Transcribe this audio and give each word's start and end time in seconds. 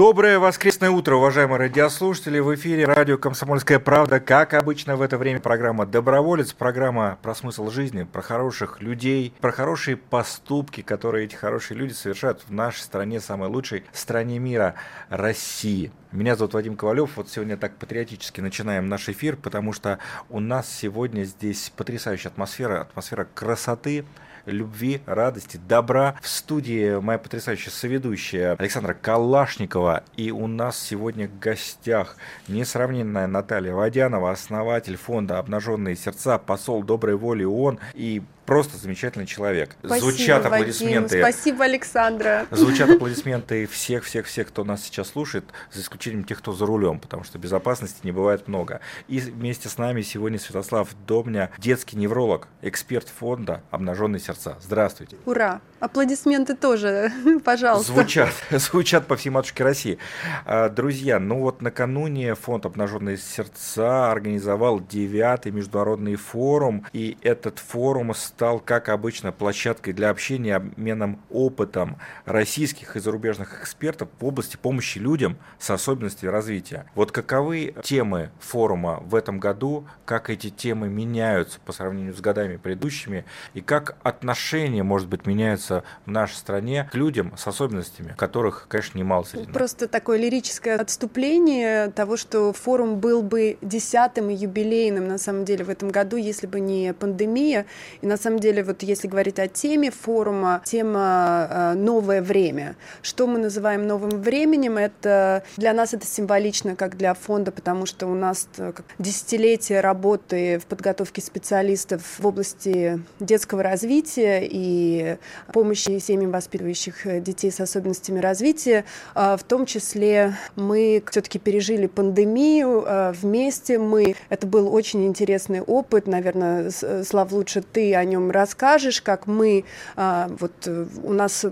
Доброе 0.00 0.38
воскресное 0.38 0.88
утро, 0.88 1.16
уважаемые 1.16 1.58
радиослушатели. 1.58 2.38
В 2.38 2.54
эфире 2.54 2.86
радио 2.86 3.18
«Комсомольская 3.18 3.78
правда». 3.78 4.18
Как 4.18 4.54
обычно 4.54 4.96
в 4.96 5.02
это 5.02 5.18
время 5.18 5.40
программа 5.40 5.84
«Доброволец», 5.84 6.54
программа 6.54 7.18
про 7.20 7.34
смысл 7.34 7.68
жизни, 7.68 8.04
про 8.04 8.22
хороших 8.22 8.80
людей, 8.80 9.34
про 9.42 9.52
хорошие 9.52 9.98
поступки, 9.98 10.80
которые 10.80 11.26
эти 11.26 11.34
хорошие 11.34 11.76
люди 11.76 11.92
совершают 11.92 12.40
в 12.48 12.50
нашей 12.50 12.80
стране, 12.80 13.20
самой 13.20 13.50
лучшей 13.50 13.84
стране 13.92 14.38
мира– 14.38 14.74
России. 15.10 15.92
Меня 16.12 16.34
зовут 16.34 16.54
Вадим 16.54 16.76
Ковалев. 16.76 17.18
Вот 17.18 17.28
сегодня 17.28 17.58
так 17.58 17.76
патриотически 17.76 18.40
начинаем 18.40 18.88
наш 18.88 19.06
эфир, 19.10 19.36
потому 19.36 19.74
что 19.74 19.98
у 20.30 20.40
нас 20.40 20.66
сегодня 20.66 21.24
здесь 21.24 21.74
потрясающая 21.76 22.30
атмосфера, 22.30 22.80
атмосфера 22.80 23.28
красоты, 23.34 24.06
любви, 24.46 25.00
радости, 25.06 25.60
добра. 25.68 26.16
В 26.22 26.28
студии 26.28 27.00
моя 27.00 27.18
потрясающая 27.18 27.70
соведущая 27.70 28.54
Александра 28.58 28.94
Калашникова. 28.94 30.04
И 30.16 30.30
у 30.30 30.46
нас 30.46 30.78
сегодня 30.78 31.28
в 31.28 31.38
гостях 31.38 32.16
несравненная 32.48 33.26
Наталья 33.26 33.74
Водянова, 33.74 34.30
основатель 34.30 34.96
фонда 34.96 35.38
«Обнаженные 35.38 35.96
сердца», 35.96 36.38
посол 36.38 36.82
доброй 36.82 37.16
воли 37.16 37.44
ООН 37.44 37.78
и 37.94 38.22
просто 38.50 38.76
замечательный 38.78 39.26
человек. 39.26 39.76
Спасибо, 39.78 40.10
Звучат 40.10 40.44
аплодисменты. 40.44 41.22
Вадим, 41.22 41.32
спасибо, 41.32 41.64
Александра. 41.66 42.46
Звучат 42.50 42.90
аплодисменты 42.96 43.68
всех-всех-всех, 43.68 44.48
кто 44.48 44.64
нас 44.64 44.82
сейчас 44.82 45.10
слушает, 45.10 45.44
за 45.70 45.82
исключением 45.82 46.24
тех, 46.24 46.38
кто 46.38 46.52
за 46.52 46.66
рулем, 46.66 46.98
потому 46.98 47.22
что 47.22 47.38
безопасности 47.38 48.00
не 48.02 48.10
бывает 48.10 48.48
много. 48.48 48.80
И 49.06 49.20
вместе 49.20 49.68
с 49.68 49.78
нами 49.78 50.02
сегодня 50.02 50.40
Святослав 50.40 50.88
Домня, 51.06 51.52
детский 51.58 51.96
невролог, 51.96 52.48
эксперт 52.60 53.06
фонда 53.08 53.62
«Обнаженные 53.70 54.18
сердца». 54.18 54.58
Здравствуйте. 54.60 55.16
Ура! 55.26 55.60
Аплодисменты 55.78 56.56
тоже, 56.56 57.12
пожалуйста. 57.44 57.92
Звучат, 57.92 58.30
звучат 58.50 59.06
по 59.06 59.16
всей 59.16 59.30
матушке 59.30 59.62
России. 59.62 59.98
А, 60.44 60.68
друзья, 60.68 61.20
ну 61.20 61.38
вот 61.38 61.62
накануне 61.62 62.34
фонд 62.34 62.66
«Обнаженные 62.66 63.16
сердца» 63.16 64.10
организовал 64.10 64.80
девятый 64.80 65.52
международный 65.52 66.16
форум, 66.16 66.84
и 66.92 67.16
этот 67.22 67.60
форум 67.60 68.12
стал, 68.14 68.39
как 68.64 68.88
обычно, 68.88 69.32
площадкой 69.32 69.92
для 69.92 70.10
общения, 70.10 70.56
обменом 70.56 71.20
опытом 71.30 71.98
российских 72.24 72.96
и 72.96 73.00
зарубежных 73.00 73.60
экспертов 73.60 74.08
в 74.18 74.24
области 74.24 74.56
помощи 74.56 74.98
людям 74.98 75.36
с 75.58 75.70
особенностями 75.70 76.30
развития. 76.30 76.86
Вот 76.94 77.12
каковы 77.12 77.74
темы 77.82 78.30
форума 78.40 79.02
в 79.04 79.14
этом 79.14 79.38
году, 79.38 79.86
как 80.04 80.30
эти 80.30 80.50
темы 80.50 80.88
меняются 80.88 81.60
по 81.60 81.72
сравнению 81.72 82.14
с 82.14 82.20
годами 82.20 82.56
предыдущими, 82.56 83.24
и 83.54 83.60
как 83.60 83.96
отношение, 84.02 84.82
может 84.82 85.08
быть, 85.08 85.26
меняется 85.26 85.84
в 86.06 86.10
нашей 86.10 86.34
стране 86.34 86.88
к 86.90 86.94
людям 86.94 87.34
с 87.36 87.46
особенностями, 87.46 88.14
которых, 88.16 88.66
конечно, 88.68 88.98
немало 88.98 89.24
среди 89.24 89.50
Просто 89.52 89.88
такое 89.88 90.18
лирическое 90.18 90.78
отступление 90.78 91.90
того, 91.90 92.16
что 92.16 92.52
форум 92.52 93.00
был 93.00 93.22
бы 93.22 93.58
десятым 93.60 94.30
и 94.30 94.34
юбилейным, 94.34 95.06
на 95.06 95.18
самом 95.18 95.44
деле, 95.44 95.64
в 95.64 95.70
этом 95.70 95.90
году, 95.90 96.16
если 96.16 96.46
бы 96.46 96.60
не 96.60 96.94
пандемия. 96.94 97.66
И 98.00 98.06
на 98.06 98.16
самом 98.16 98.29
самом 98.30 98.40
деле, 98.40 98.62
вот 98.62 98.84
если 98.84 99.08
говорить 99.08 99.40
о 99.40 99.48
теме 99.48 99.90
форума, 99.90 100.62
тема 100.64 101.48
э, 101.50 101.74
«Новое 101.74 102.22
время». 102.22 102.76
Что 103.02 103.26
мы 103.26 103.40
называем 103.40 103.88
новым 103.88 104.22
временем? 104.22 104.76
Это 104.76 105.42
для 105.56 105.72
нас 105.72 105.94
это 105.94 106.06
символично, 106.06 106.76
как 106.76 106.96
для 106.96 107.14
фонда, 107.14 107.50
потому 107.50 107.86
что 107.86 108.06
у 108.06 108.14
нас 108.14 108.46
э, 108.58 108.72
десятилетие 109.00 109.80
работы 109.80 110.60
в 110.60 110.66
подготовке 110.66 111.20
специалистов 111.20 112.02
в 112.20 112.24
области 112.24 113.00
детского 113.18 113.64
развития 113.64 114.46
и 114.48 115.16
помощи 115.52 115.98
семьям, 115.98 116.30
воспитывающих 116.30 117.08
э, 117.08 117.20
детей 117.20 117.50
с 117.50 117.58
особенностями 117.58 118.20
развития. 118.20 118.84
В 119.14 119.40
том 119.48 119.66
числе 119.66 120.34
мы 120.54 121.02
все-таки 121.10 121.40
пережили 121.40 121.88
пандемию 121.88 123.12
вместе. 123.20 123.78
Мы... 123.78 124.14
Это 124.28 124.46
был 124.46 124.72
очень 124.72 125.04
интересный 125.06 125.60
опыт. 125.60 126.06
Наверное, 126.06 126.70
Слав, 126.70 127.32
лучше 127.32 127.62
ты 127.62 127.94
о 127.96 128.04
нем 128.04 128.19
нем 128.20 128.30
расскажешь, 128.30 129.02
как 129.02 129.26
мы, 129.26 129.64
а, 129.96 130.28
вот 130.38 130.52
э, 130.66 130.86
у 131.02 131.12
нас 131.12 131.44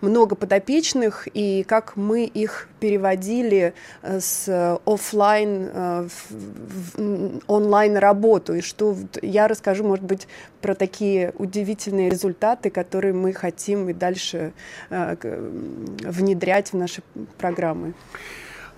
много 0.00 0.34
подопечных, 0.34 1.28
и 1.32 1.64
как 1.64 1.96
мы 1.96 2.24
их 2.24 2.68
переводили 2.80 3.74
э, 4.02 4.20
с 4.20 4.78
офлайн 4.84 5.70
э, 5.72 6.08
в 6.28 7.40
онлайн 7.46 7.96
работу, 7.96 8.54
и 8.54 8.60
что 8.60 8.96
я 9.22 9.48
расскажу, 9.48 9.84
может 9.84 10.04
быть, 10.04 10.28
про 10.60 10.74
такие 10.74 11.32
удивительные 11.38 12.10
результаты, 12.10 12.70
которые 12.70 13.12
мы 13.12 13.32
хотим 13.32 13.88
и 13.88 13.92
дальше 13.92 14.52
внедрять 14.90 16.72
в 16.72 16.76
наши 16.76 17.02
программы. 17.38 17.94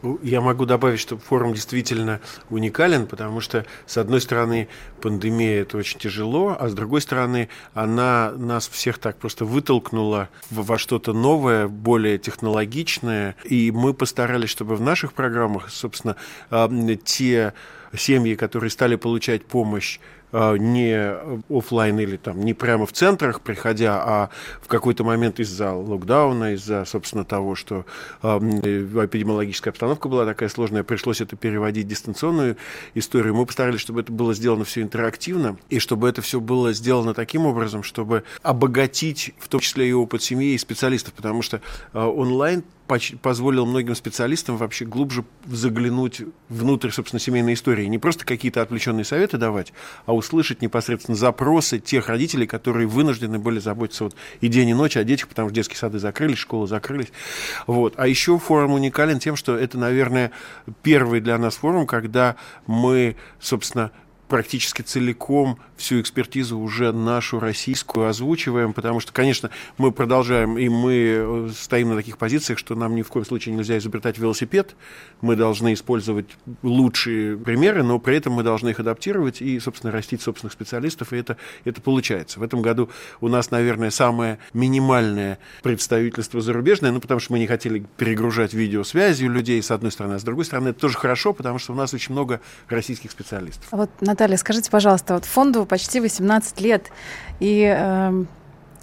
Ну, 0.02 0.18
я 0.22 0.40
могу 0.40 0.64
добавить, 0.64 1.00
что 1.00 1.18
форум 1.18 1.52
действительно 1.52 2.20
уникален, 2.48 3.06
потому 3.06 3.40
что, 3.40 3.66
с 3.86 3.98
одной 3.98 4.20
стороны, 4.20 4.68
пандемия– 5.02 5.60
это 5.62 5.76
очень 5.76 5.98
тяжело, 5.98 6.56
а 6.58 6.68
с 6.68 6.74
другой 6.74 7.02
стороны, 7.02 7.48
она 7.74 8.32
нас 8.36 8.68
всех 8.68 8.98
так 8.98 9.18
просто 9.18 9.44
вытолкнула 9.44 10.30
во 10.50 10.78
что-то 10.78 11.12
новое, 11.12 11.68
более 11.68 12.18
технологичное, 12.18 13.36
и 13.44 13.70
мы 13.70 13.92
постарались, 13.92 14.50
чтобы 14.50 14.76
в 14.76 14.80
наших 14.80 15.12
программах, 15.12 15.70
собственно, 15.70 16.16
те 17.04 17.52
семьи, 17.94 18.36
которые 18.36 18.70
стали 18.70 18.96
получать 18.96 19.44
помощь 19.44 19.98
а, 19.98 20.19
не 20.32 21.14
офлайн 21.48 21.98
или 21.98 22.16
там 22.16 22.40
не 22.44 22.54
прямо 22.54 22.86
в 22.86 22.92
центрах, 22.92 23.40
приходя, 23.40 24.02
а 24.04 24.30
в 24.60 24.68
какой-то 24.68 25.04
момент 25.04 25.40
из-за 25.40 25.72
локдауна, 25.72 26.54
из-за, 26.54 26.84
собственно, 26.84 27.24
того, 27.24 27.54
что 27.54 27.84
э, 28.22 28.28
эпидемиологическая 28.28 29.72
обстановка 29.72 30.08
была 30.08 30.24
такая 30.24 30.48
сложная, 30.48 30.82
пришлось 30.82 31.20
это 31.20 31.36
переводить 31.36 31.86
в 31.86 31.88
дистанционную 31.88 32.56
историю. 32.94 33.34
Мы 33.34 33.46
постарались, 33.46 33.80
чтобы 33.80 34.00
это 34.00 34.12
было 34.12 34.34
сделано 34.34 34.64
все 34.64 34.82
интерактивно, 34.82 35.56
и 35.68 35.78
чтобы 35.78 36.08
это 36.08 36.22
все 36.22 36.40
было 36.40 36.72
сделано 36.72 37.14
таким 37.14 37.46
образом, 37.46 37.82
чтобы 37.82 38.24
обогатить 38.42 39.34
в 39.38 39.48
том 39.48 39.60
числе 39.60 39.88
и 39.88 39.92
опыт 39.92 40.22
семьи 40.22 40.54
и 40.54 40.58
специалистов, 40.58 41.14
потому 41.14 41.42
что 41.42 41.60
э, 41.92 41.98
онлайн 41.98 42.62
позволил 43.22 43.66
многим 43.66 43.94
специалистам 43.94 44.56
вообще 44.56 44.84
глубже 44.84 45.24
заглянуть 45.46 46.22
внутрь, 46.48 46.90
собственно, 46.90 47.20
семейной 47.20 47.54
истории. 47.54 47.86
Не 47.86 47.98
просто 47.98 48.24
какие-то 48.24 48.62
отвлеченные 48.62 49.04
советы 49.04 49.38
давать, 49.38 49.72
а 50.06 50.14
услышать 50.14 50.62
непосредственно 50.62 51.16
запросы 51.16 51.78
тех 51.78 52.08
родителей, 52.08 52.46
которые 52.46 52.86
вынуждены 52.86 53.38
были 53.38 53.58
заботиться 53.58 54.04
вот 54.04 54.16
и 54.40 54.48
день, 54.48 54.68
и 54.70 54.74
ночь 54.74 54.96
о 54.96 55.04
детях, 55.04 55.28
потому 55.28 55.48
что 55.48 55.54
детские 55.54 55.76
сады 55.76 55.98
закрылись, 55.98 56.38
школы 56.38 56.66
закрылись. 56.66 57.12
Вот. 57.66 57.94
А 57.96 58.06
еще 58.06 58.38
форум 58.38 58.72
уникален 58.72 59.18
тем, 59.18 59.36
что 59.36 59.56
это, 59.56 59.78
наверное, 59.78 60.32
первый 60.82 61.20
для 61.20 61.38
нас 61.38 61.56
форум, 61.56 61.86
когда 61.86 62.36
мы, 62.66 63.16
собственно, 63.40 63.90
практически 64.30 64.82
целиком 64.82 65.58
всю 65.76 66.00
экспертизу 66.00 66.56
уже 66.58 66.92
нашу 66.92 67.40
российскую 67.40 68.06
озвучиваем, 68.06 68.72
потому 68.72 69.00
что, 69.00 69.12
конечно, 69.12 69.50
мы 69.76 69.90
продолжаем, 69.92 70.56
и 70.56 70.68
мы 70.68 70.92
э, 70.94 71.50
стоим 71.54 71.90
на 71.90 71.96
таких 71.96 72.16
позициях, 72.16 72.58
что 72.58 72.74
нам 72.74 72.94
ни 72.94 73.02
в 73.02 73.08
коем 73.08 73.26
случае 73.26 73.54
нельзя 73.54 73.76
изобретать 73.76 74.18
велосипед, 74.18 74.76
мы 75.20 75.36
должны 75.36 75.72
использовать 75.74 76.26
лучшие 76.62 77.36
примеры, 77.36 77.82
но 77.82 77.98
при 77.98 78.16
этом 78.16 78.34
мы 78.34 78.42
должны 78.42 78.70
их 78.70 78.78
адаптировать 78.78 79.42
и, 79.42 79.58
собственно, 79.58 79.92
растить 79.92 80.22
собственных 80.22 80.52
специалистов, 80.52 81.12
и 81.12 81.16
это, 81.16 81.36
это 81.64 81.80
получается. 81.80 82.38
В 82.38 82.42
этом 82.44 82.62
году 82.62 82.88
у 83.20 83.28
нас, 83.28 83.50
наверное, 83.50 83.90
самое 83.90 84.38
минимальное 84.54 85.38
представительство 85.62 86.40
зарубежное, 86.40 86.92
ну, 86.92 87.00
потому 87.00 87.18
что 87.18 87.32
мы 87.32 87.40
не 87.40 87.48
хотели 87.48 87.84
перегружать 87.96 88.54
видеосвязью 88.54 89.30
людей, 89.30 89.60
с 89.60 89.72
одной 89.72 89.90
стороны, 89.90 90.14
а 90.14 90.18
с 90.20 90.22
другой 90.22 90.44
стороны, 90.44 90.68
это 90.68 90.80
тоже 90.80 90.96
хорошо, 90.96 91.32
потому 91.32 91.58
что 91.58 91.72
у 91.72 91.76
нас 91.76 91.92
очень 91.92 92.12
много 92.12 92.40
российских 92.68 93.10
специалистов. 93.10 93.66
А 93.72 93.76
вот, 93.76 93.90
Наталья, 94.20 94.36
скажите, 94.36 94.70
пожалуйста, 94.70 95.14
вот 95.14 95.24
фонду 95.24 95.64
почти 95.64 95.98
18 95.98 96.60
лет, 96.60 96.90
и 97.38 97.74
э, 97.74 98.24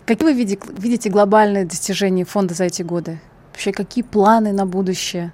какие 0.04 0.24
вы 0.24 0.34
видите, 0.34 0.60
видите 0.80 1.12
глобальные 1.12 1.66
достижения 1.66 2.26
фонда 2.26 2.56
за 2.56 2.64
эти 2.64 2.82
годы? 2.82 3.20
Вообще, 3.52 3.72
какие 3.72 4.04
планы 4.04 4.52
на 4.52 4.66
будущее? 4.66 5.32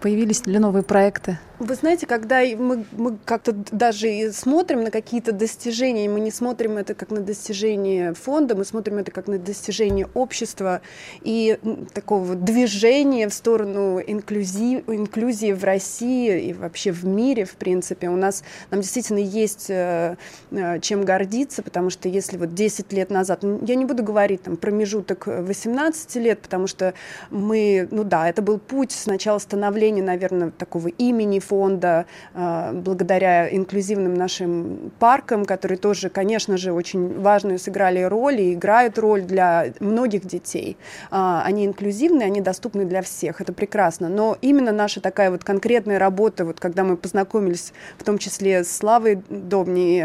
Появились 0.00 0.46
ли 0.46 0.58
новые 0.58 0.82
проекты? 0.82 1.38
Вы 1.58 1.74
знаете, 1.74 2.06
когда 2.06 2.42
мы, 2.42 2.84
мы 2.92 3.16
как-то 3.24 3.52
даже 3.52 4.30
смотрим 4.32 4.84
на 4.84 4.90
какие-то 4.90 5.32
достижения, 5.32 6.06
мы 6.06 6.20
не 6.20 6.30
смотрим 6.30 6.76
это 6.76 6.94
как 6.94 7.10
на 7.10 7.20
достижение 7.20 8.12
фонда, 8.12 8.54
мы 8.54 8.66
смотрим 8.66 8.98
это 8.98 9.10
как 9.10 9.26
на 9.26 9.38
достижение 9.38 10.06
общества 10.12 10.82
и 11.22 11.58
такого 11.94 12.34
движения 12.34 13.26
в 13.28 13.32
сторону 13.32 13.98
инклюзии, 14.00 14.84
инклюзии 14.86 15.52
в 15.52 15.64
России 15.64 16.50
и 16.50 16.52
вообще 16.52 16.92
в 16.92 17.06
мире, 17.06 17.46
в 17.46 17.56
принципе. 17.56 18.10
У 18.10 18.16
нас, 18.16 18.44
нам 18.70 18.82
действительно 18.82 19.18
есть 19.18 19.70
э, 19.70 20.16
э, 20.50 20.80
чем 20.80 21.06
гордиться, 21.06 21.62
потому 21.62 21.88
что 21.88 22.10
если 22.10 22.36
вот 22.36 22.52
10 22.52 22.92
лет 22.92 23.08
назад, 23.08 23.42
я 23.62 23.76
не 23.76 23.86
буду 23.86 24.02
говорить 24.02 24.42
там 24.42 24.58
промежуток 24.58 25.26
18 25.26 26.16
лет, 26.16 26.40
потому 26.40 26.66
что 26.66 26.92
мы, 27.30 27.88
ну 27.90 28.04
да, 28.04 28.28
это 28.28 28.42
был 28.42 28.58
путь 28.58 28.92
сначала 28.92 29.38
становления, 29.38 30.02
наверное, 30.02 30.50
такого 30.50 30.88
имени 30.88 31.38
фонда, 31.48 32.06
а, 32.34 32.72
благодаря 32.72 33.54
инклюзивным 33.54 34.14
нашим 34.14 34.92
паркам, 34.98 35.44
которые 35.44 35.78
тоже, 35.78 36.08
конечно 36.08 36.56
же, 36.56 36.72
очень 36.72 37.20
важную 37.20 37.58
сыграли 37.58 38.02
роль 38.02 38.40
и 38.40 38.54
играют 38.54 38.98
роль 38.98 39.22
для 39.22 39.66
многих 39.80 40.26
детей. 40.26 40.76
А, 41.10 41.42
они 41.44 41.66
инклюзивны, 41.66 42.22
они 42.22 42.40
доступны 42.40 42.84
для 42.84 43.02
всех, 43.02 43.40
это 43.40 43.52
прекрасно. 43.52 44.08
Но 44.08 44.36
именно 44.40 44.72
наша 44.72 45.00
такая 45.00 45.30
вот 45.30 45.44
конкретная 45.44 45.98
работа, 45.98 46.44
вот 46.44 46.60
когда 46.60 46.84
мы 46.84 46.96
познакомились 46.96 47.72
в 47.98 48.04
том 48.04 48.18
числе 48.18 48.64
с 48.64 48.76
Славой 48.76 49.22
Добни, 49.28 50.02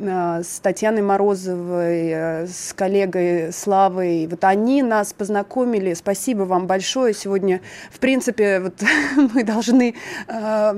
а, 0.00 0.42
с 0.42 0.60
Татьяной 0.60 1.02
Морозовой, 1.02 2.46
с 2.46 2.72
коллегой 2.74 3.52
Славой, 3.52 4.26
вот 4.26 4.44
они 4.44 4.82
нас 4.82 5.12
познакомили, 5.12 5.94
спасибо 5.94 6.42
вам 6.42 6.66
большое. 6.66 7.14
Сегодня, 7.14 7.60
в 7.90 7.98
принципе, 7.98 8.60
вот 8.60 8.74
мы 9.34 9.44
должны 9.44 9.94
Э, 10.28 10.74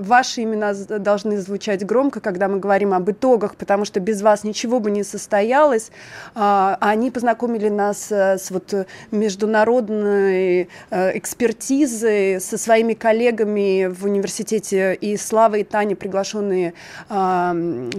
ваши 0.00 0.42
имена 0.42 0.74
должны 0.74 1.38
звучать 1.40 1.84
громко, 1.84 2.20
когда 2.20 2.48
мы 2.48 2.58
говорим 2.58 2.94
об 2.94 3.10
итогах, 3.10 3.56
потому 3.56 3.84
что 3.84 4.00
без 4.00 4.22
вас 4.22 4.44
ничего 4.44 4.80
бы 4.80 4.90
не 4.90 5.04
состоялось. 5.04 5.90
А, 6.34 6.76
они 6.80 7.10
познакомили 7.10 7.68
нас 7.68 8.10
э, 8.10 8.38
с 8.38 8.50
вот 8.50 8.86
международной 9.10 10.68
э, 10.90 11.18
экспертизой, 11.18 12.40
со 12.40 12.58
своими 12.58 12.94
коллегами 12.94 13.86
в 13.86 14.04
университете, 14.04 14.94
и 14.94 15.16
Слава 15.16 15.56
и 15.56 15.64
Таня, 15.64 15.96
приглашенные 15.96 16.74
а, 17.08 17.54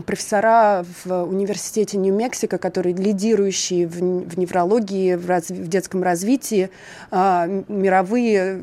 профессора 0.06 0.86
в 1.04 1.24
университете 1.24 1.98
Нью-Мексико, 1.98 2.58
которые 2.58 2.96
лидирующие 2.96 3.88
в, 3.88 4.38
неврологии, 4.38 5.16
в, 5.16 5.28
в 5.28 5.68
детском 5.68 6.04
развитии, 6.04 6.70
а, 7.12 7.48
мировые 7.68 8.60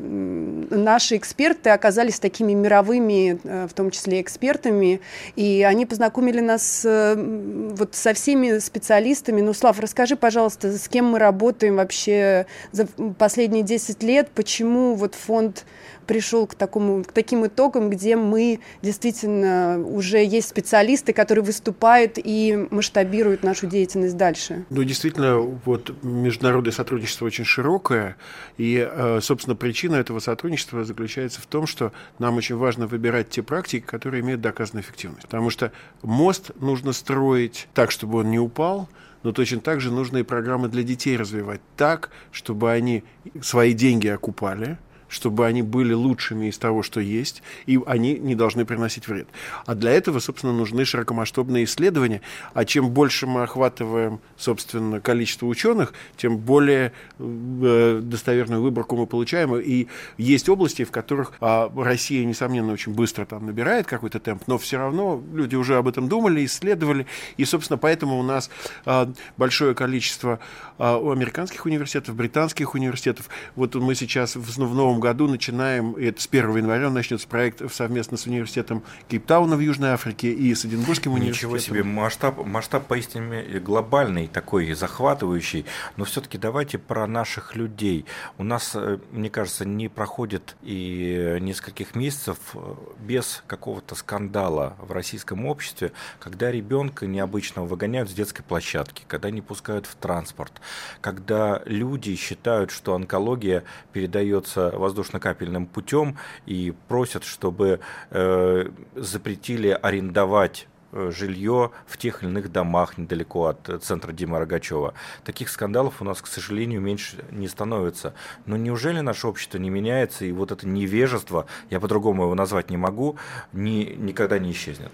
наши 0.69 1.17
эксперты 1.17 1.69
оказались 1.69 2.19
такими 2.19 2.53
мировыми, 2.53 3.39
э, 3.43 3.67
в 3.67 3.73
том 3.73 3.91
числе 3.91 4.21
экспертами, 4.21 5.01
и 5.35 5.65
они 5.67 5.85
познакомили 5.85 6.39
нас 6.39 6.83
э, 6.85 7.15
вот 7.15 7.95
со 7.95 8.13
всеми 8.13 8.59
специалистами. 8.59 9.41
Ну, 9.41 9.53
Слав, 9.53 9.79
расскажи, 9.79 10.15
пожалуйста, 10.15 10.77
с 10.77 10.87
кем 10.87 11.05
мы 11.05 11.19
работаем 11.19 11.75
вообще 11.75 12.45
за 12.71 12.87
последние 13.17 13.63
10 13.63 14.03
лет, 14.03 14.29
почему 14.33 14.95
вот 14.95 15.15
фонд 15.15 15.65
пришел 16.07 16.47
к, 16.47 16.55
такому, 16.55 17.03
к 17.03 17.11
таким 17.11 17.45
итогам, 17.45 17.89
где 17.89 18.15
мы 18.15 18.59
действительно 18.81 19.83
уже 19.85 20.23
есть 20.23 20.49
специалисты, 20.49 21.13
которые 21.13 21.43
выступают 21.43 22.13
и 22.15 22.67
масштабируют 22.71 23.43
нашу 23.43 23.67
деятельность 23.67 24.17
дальше. 24.17 24.65
Ну, 24.69 24.83
действительно, 24.83 25.39
вот 25.39 25.93
международное 26.01 26.71
сотрудничество 26.71 27.25
очень 27.25 27.43
широкое, 27.45 28.15
и, 28.57 28.87
э, 28.89 29.19
собственно, 29.21 29.55
причина 29.55 29.97
этого 29.97 30.19
сотрудничества 30.19 30.56
заключается 30.57 31.41
в 31.41 31.45
том, 31.45 31.67
что 31.67 31.91
нам 32.19 32.37
очень 32.37 32.55
важно 32.55 32.87
выбирать 32.87 33.29
те 33.29 33.43
практики, 33.43 33.83
которые 33.85 34.21
имеют 34.21 34.41
доказанную 34.41 34.83
эффективность. 34.83 35.23
Потому 35.23 35.49
что 35.49 35.71
мост 36.01 36.51
нужно 36.59 36.93
строить 36.93 37.67
так, 37.73 37.91
чтобы 37.91 38.19
он 38.19 38.31
не 38.31 38.39
упал, 38.39 38.89
но 39.23 39.31
точно 39.31 39.59
так 39.59 39.81
же 39.81 39.91
нужно 39.91 40.17
и 40.17 40.23
программы 40.23 40.67
для 40.67 40.83
детей 40.83 41.17
развивать 41.17 41.61
так, 41.75 42.11
чтобы 42.31 42.71
они 42.71 43.03
свои 43.41 43.73
деньги 43.73 44.07
окупали, 44.07 44.77
чтобы 45.07 45.45
они 45.45 45.61
были 45.61 45.93
лучшими 45.93 46.47
из 46.47 46.57
того, 46.57 46.83
что 46.83 46.99
есть, 46.99 47.43
и 47.65 47.79
они 47.85 48.17
не 48.17 48.35
должны 48.35 48.65
приносить 48.65 49.07
вред. 49.07 49.27
А 49.65 49.75
для 49.75 49.91
этого, 49.91 50.19
собственно, 50.19 50.53
нужны 50.53 50.85
широкомасштабные 50.85 51.63
исследования. 51.65 52.21
А 52.53 52.65
чем 52.65 52.89
больше 52.89 53.27
мы 53.27 53.43
охватываем, 53.43 54.19
собственно, 54.37 54.99
количество 54.99 55.45
ученых, 55.45 55.93
тем 56.17 56.37
более 56.37 56.91
э, 57.19 58.01
достоверную 58.03 58.61
выборку 58.61 58.95
мы 58.95 59.07
получаем. 59.07 59.55
И 59.55 59.87
есть 60.17 60.49
области, 60.49 60.83
в 60.83 60.91
которых 60.91 61.33
э, 61.39 61.69
Россия, 61.75 62.25
несомненно, 62.25 62.73
очень 62.73 62.93
быстро 62.93 63.25
там 63.25 63.45
набирает 63.45 63.87
какой-то 63.87 64.19
темп, 64.19 64.43
но 64.47 64.57
все 64.57 64.77
равно 64.77 65.21
люди 65.33 65.55
уже 65.55 65.77
об 65.77 65.87
этом 65.87 66.07
думали, 66.07 66.45
исследовали. 66.45 67.05
И, 67.37 67.45
собственно, 67.45 67.77
поэтому 67.77 68.19
у 68.19 68.23
нас 68.23 68.49
э, 68.85 69.07
большое 69.37 69.75
количество 69.75 70.39
э, 70.77 70.83
американских 70.83 71.65
университетов, 71.65 72.15
британских 72.15 72.75
университетов. 72.75 73.29
Вот 73.55 73.75
мы 73.75 73.95
сейчас 73.95 74.35
в, 74.35 74.41
в 74.41 74.75
новом 74.75 74.96
новом 74.97 74.99
году 74.99 75.27
начинаем, 75.27 75.95
это 75.95 76.21
с 76.21 76.27
1 76.27 76.57
января 76.57 76.89
начнется 76.89 77.27
проект 77.27 77.71
совместно 77.73 78.17
с 78.17 78.25
университетом 78.25 78.83
Кейптауна 79.07 79.55
в 79.55 79.59
Южной 79.59 79.91
Африке 79.91 80.31
и 80.31 80.53
с 80.53 80.65
Эдинбургским 80.65 81.13
университетом. 81.13 81.55
Ничего 81.55 81.57
себе, 81.59 81.83
масштаб, 81.83 82.45
масштаб 82.45 82.87
поистине 82.87 83.59
глобальный, 83.59 84.27
такой 84.27 84.73
захватывающий, 84.73 85.65
но 85.97 86.05
все-таки 86.05 86.37
давайте 86.37 86.77
про 86.77 87.05
наших 87.07 87.55
людей. 87.55 88.05
У 88.37 88.43
нас, 88.43 88.71
э, 88.75 88.97
мне 89.11 89.29
кажется, 89.29 89.65
не 89.65 89.87
проходит 89.87 90.55
и 90.61 91.37
нескольких 91.41 91.95
месяцев 91.95 92.37
э, 92.53 92.59
без 92.99 93.43
какого-то 93.47 93.95
скандала 93.95 94.75
в 94.79 94.91
российском 94.91 95.45
обществе, 95.45 95.91
когда 96.19 96.51
ребенка 96.51 97.05
необычного 97.05 97.65
выгоняют 97.65 98.09
с 98.09 98.13
детской 98.13 98.43
площадки, 98.43 99.03
когда 99.07 99.29
не 99.29 99.41
пускают 99.41 99.85
в 99.85 99.95
транспорт, 99.95 100.53
когда 101.01 101.61
люди 101.65 102.15
считают, 102.15 102.71
что 102.71 102.95
онкология 102.95 103.63
передается 103.93 104.71
воздушно-капельным 104.87 105.67
путем 105.67 106.17
и 106.45 106.73
просят, 106.87 107.23
чтобы 107.23 107.79
э, 108.11 108.69
запретили 108.95 109.69
арендовать 109.69 110.67
жилье 110.91 111.71
в 111.85 111.97
тех 111.97 112.23
или 112.23 112.29
иных 112.29 112.51
домах 112.51 112.97
недалеко 112.97 113.47
от 113.47 113.69
э, 113.69 113.77
центра 113.79 114.11
Дима 114.11 114.39
Рогачева. 114.39 114.93
Таких 115.23 115.49
скандалов 115.49 116.01
у 116.01 116.05
нас, 116.05 116.21
к 116.21 116.27
сожалению, 116.27 116.81
меньше 116.81 117.23
не 117.31 117.47
становится. 117.47 118.13
Но 118.45 118.57
неужели 118.57 119.01
наше 119.01 119.27
общество 119.27 119.57
не 119.57 119.69
меняется, 119.69 120.25
и 120.25 120.31
вот 120.31 120.51
это 120.51 120.67
невежество, 120.67 121.45
я 121.69 121.79
по-другому 121.79 122.23
его 122.23 122.35
назвать 122.35 122.69
не 122.69 122.77
могу, 122.77 123.17
ни, 123.53 123.95
никогда 123.97 124.39
не 124.39 124.51
исчезнет? 124.51 124.91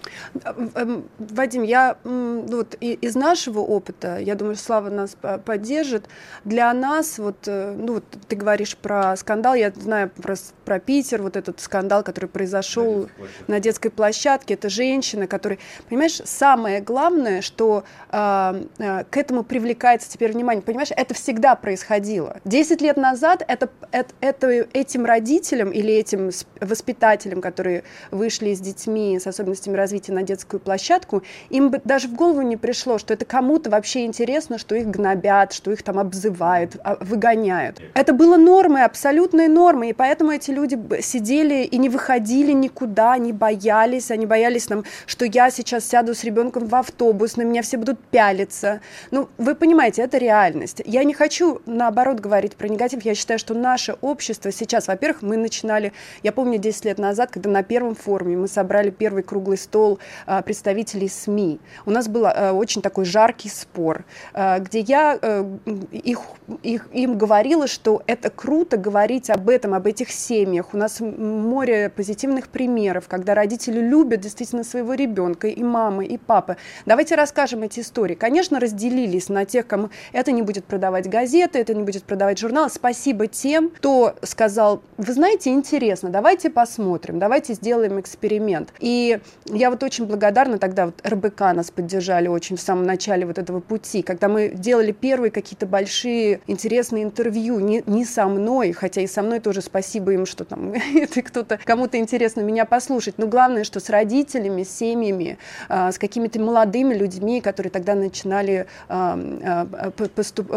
Эм, 0.74 1.04
Вадим, 1.18 1.62
я 1.62 1.96
вот 2.04 2.74
из 2.80 3.14
нашего 3.14 3.60
опыта, 3.60 4.18
я 4.18 4.34
думаю, 4.34 4.56
Слава 4.56 4.90
нас 4.90 5.16
поддержит, 5.44 6.08
для 6.44 6.72
нас, 6.72 7.18
вот, 7.18 7.46
э, 7.46 7.74
ну 7.76 7.94
вот 7.94 8.04
ты 8.28 8.36
говоришь 8.36 8.76
про 8.76 9.16
скандал, 9.16 9.54
я 9.54 9.70
знаю 9.70 10.10
про, 10.10 10.34
про 10.64 10.78
Питер, 10.80 11.22
вот 11.22 11.36
этот 11.36 11.60
скандал, 11.60 12.02
который 12.02 12.28
произошел 12.28 13.08
на 13.46 13.60
детской 13.60 13.90
площадке, 13.90 14.54
это 14.54 14.68
женщина, 14.68 15.26
которая 15.26 15.58
Понимаешь, 15.88 16.20
самое 16.24 16.80
главное, 16.80 17.42
что 17.42 17.84
э, 18.10 18.64
э, 18.78 19.04
к 19.10 19.16
этому 19.16 19.42
привлекается 19.42 20.10
теперь 20.10 20.32
внимание. 20.32 20.62
Понимаешь, 20.62 20.90
это 20.96 21.14
всегда 21.14 21.54
происходило. 21.54 22.40
Десять 22.44 22.80
лет 22.80 22.96
назад 22.96 23.44
это, 23.46 23.68
это, 23.90 24.14
это 24.20 24.48
этим 24.72 25.04
родителям 25.04 25.70
или 25.70 25.92
этим 25.92 26.30
воспитателям, 26.60 27.40
которые 27.40 27.84
вышли 28.10 28.54
с 28.54 28.60
детьми 28.60 29.18
с 29.18 29.26
особенностями 29.26 29.76
развития 29.76 30.12
на 30.12 30.22
детскую 30.22 30.60
площадку, 30.60 31.22
им 31.50 31.70
бы 31.70 31.80
даже 31.84 32.08
в 32.08 32.14
голову 32.14 32.42
не 32.42 32.56
пришло, 32.56 32.98
что 32.98 33.14
это 33.14 33.24
кому-то 33.24 33.70
вообще 33.70 34.04
интересно, 34.04 34.58
что 34.58 34.74
их 34.74 34.86
гнобят, 34.86 35.52
что 35.52 35.70
их 35.70 35.82
там 35.82 35.98
обзывают, 35.98 36.76
а, 36.82 36.96
выгоняют. 37.00 37.80
Это 37.94 38.12
было 38.12 38.36
нормой, 38.36 38.84
абсолютной 38.84 39.48
нормой, 39.48 39.90
и 39.90 39.92
поэтому 39.92 40.30
эти 40.30 40.50
люди 40.50 40.78
сидели 41.00 41.64
и 41.64 41.76
не 41.76 41.88
выходили 41.88 42.52
никуда, 42.52 43.12
они 43.12 43.32
боялись, 43.32 44.10
они 44.10 44.26
боялись, 44.26 44.68
нам, 44.68 44.84
что 45.06 45.24
я 45.24 45.50
сейчас 45.50 45.73
сейчас 45.74 45.88
сяду 45.88 46.14
с 46.14 46.24
ребенком 46.24 46.66
в 46.66 46.74
автобус, 46.74 47.36
на 47.36 47.42
меня 47.42 47.62
все 47.62 47.76
будут 47.76 47.98
пялиться. 47.98 48.80
Ну, 49.10 49.28
вы 49.38 49.54
понимаете, 49.54 50.02
это 50.02 50.18
реальность. 50.18 50.82
Я 50.84 51.04
не 51.04 51.14
хочу, 51.14 51.60
наоборот, 51.66 52.20
говорить 52.20 52.56
про 52.56 52.68
негатив. 52.68 53.04
Я 53.04 53.14
считаю, 53.14 53.38
что 53.38 53.54
наше 53.54 53.96
общество 54.00 54.52
сейчас, 54.52 54.88
во-первых, 54.88 55.22
мы 55.22 55.36
начинали, 55.36 55.92
я 56.22 56.32
помню 56.32 56.58
10 56.58 56.84
лет 56.84 56.98
назад, 56.98 57.30
когда 57.30 57.50
на 57.50 57.62
первом 57.62 57.94
форуме 57.94 58.36
мы 58.36 58.48
собрали 58.48 58.90
первый 58.90 59.22
круглый 59.22 59.58
стол 59.58 59.98
а, 60.26 60.42
представителей 60.42 61.08
СМИ. 61.08 61.60
У 61.86 61.90
нас 61.90 62.08
был 62.08 62.26
а, 62.26 62.52
очень 62.52 62.82
такой 62.82 63.04
жаркий 63.04 63.48
спор, 63.48 64.04
а, 64.32 64.58
где 64.58 64.80
я 64.80 65.18
а, 65.20 65.58
их, 65.92 66.20
их, 66.62 66.88
им 66.92 67.18
говорила, 67.18 67.66
что 67.66 68.02
это 68.06 68.30
круто 68.30 68.76
говорить 68.76 69.30
об 69.30 69.48
этом, 69.48 69.74
об 69.74 69.86
этих 69.86 70.10
семьях. 70.10 70.74
У 70.74 70.76
нас 70.76 71.00
море 71.00 71.90
позитивных 71.94 72.48
примеров, 72.48 73.08
когда 73.08 73.34
родители 73.34 73.80
любят 73.80 74.20
действительно 74.20 74.64
своего 74.64 74.94
ребенка, 74.94 75.48
им 75.48 75.63
мамы, 75.64 76.06
и 76.06 76.18
папы. 76.18 76.56
Давайте 76.86 77.14
расскажем 77.14 77.62
эти 77.62 77.80
истории. 77.80 78.14
Конечно, 78.14 78.60
разделились 78.60 79.28
на 79.28 79.44
тех, 79.44 79.66
кому 79.66 79.90
это 80.12 80.32
не 80.32 80.42
будет 80.42 80.64
продавать 80.64 81.08
газеты, 81.08 81.58
это 81.58 81.74
не 81.74 81.82
будет 81.82 82.04
продавать 82.04 82.38
журналы. 82.38 82.70
Спасибо 82.70 83.26
тем, 83.26 83.70
кто 83.70 84.14
сказал, 84.22 84.82
вы 84.96 85.12
знаете, 85.12 85.50
интересно, 85.50 86.10
давайте 86.10 86.50
посмотрим, 86.50 87.18
давайте 87.18 87.54
сделаем 87.54 88.00
эксперимент. 88.00 88.72
И 88.80 89.20
я 89.46 89.70
вот 89.70 89.82
очень 89.82 90.06
благодарна, 90.06 90.58
тогда 90.58 90.86
вот 90.86 91.00
РБК 91.06 91.40
нас 91.54 91.70
поддержали 91.70 92.28
очень 92.28 92.56
в 92.56 92.60
самом 92.60 92.84
начале 92.84 93.26
вот 93.26 93.38
этого 93.38 93.60
пути, 93.60 94.02
когда 94.02 94.28
мы 94.28 94.50
делали 94.50 94.92
первые 94.92 95.30
какие-то 95.30 95.66
большие 95.66 96.40
интересные 96.46 97.04
интервью, 97.04 97.60
не, 97.60 97.82
не 97.86 98.04
со 98.04 98.26
мной, 98.26 98.72
хотя 98.72 99.00
и 99.00 99.06
со 99.06 99.22
мной 99.22 99.40
тоже 99.40 99.60
спасибо 99.62 100.12
им, 100.12 100.26
что 100.26 100.44
там 100.44 100.72
это 100.94 101.22
кто-то, 101.22 101.58
кому-то 101.64 101.98
интересно 101.98 102.40
меня 102.40 102.64
послушать, 102.64 103.18
но 103.18 103.26
главное, 103.26 103.64
что 103.64 103.80
с 103.80 103.90
родителями, 103.90 104.62
с 104.62 104.70
семьями, 104.70 105.38
с 105.68 105.98
какими-то 105.98 106.40
молодыми 106.40 106.94
людьми, 106.94 107.40
которые 107.40 107.70
тогда 107.70 107.94
начинали 107.94 108.66
а, 108.88 109.18
а, 109.42 109.90
поступ... 109.90 110.50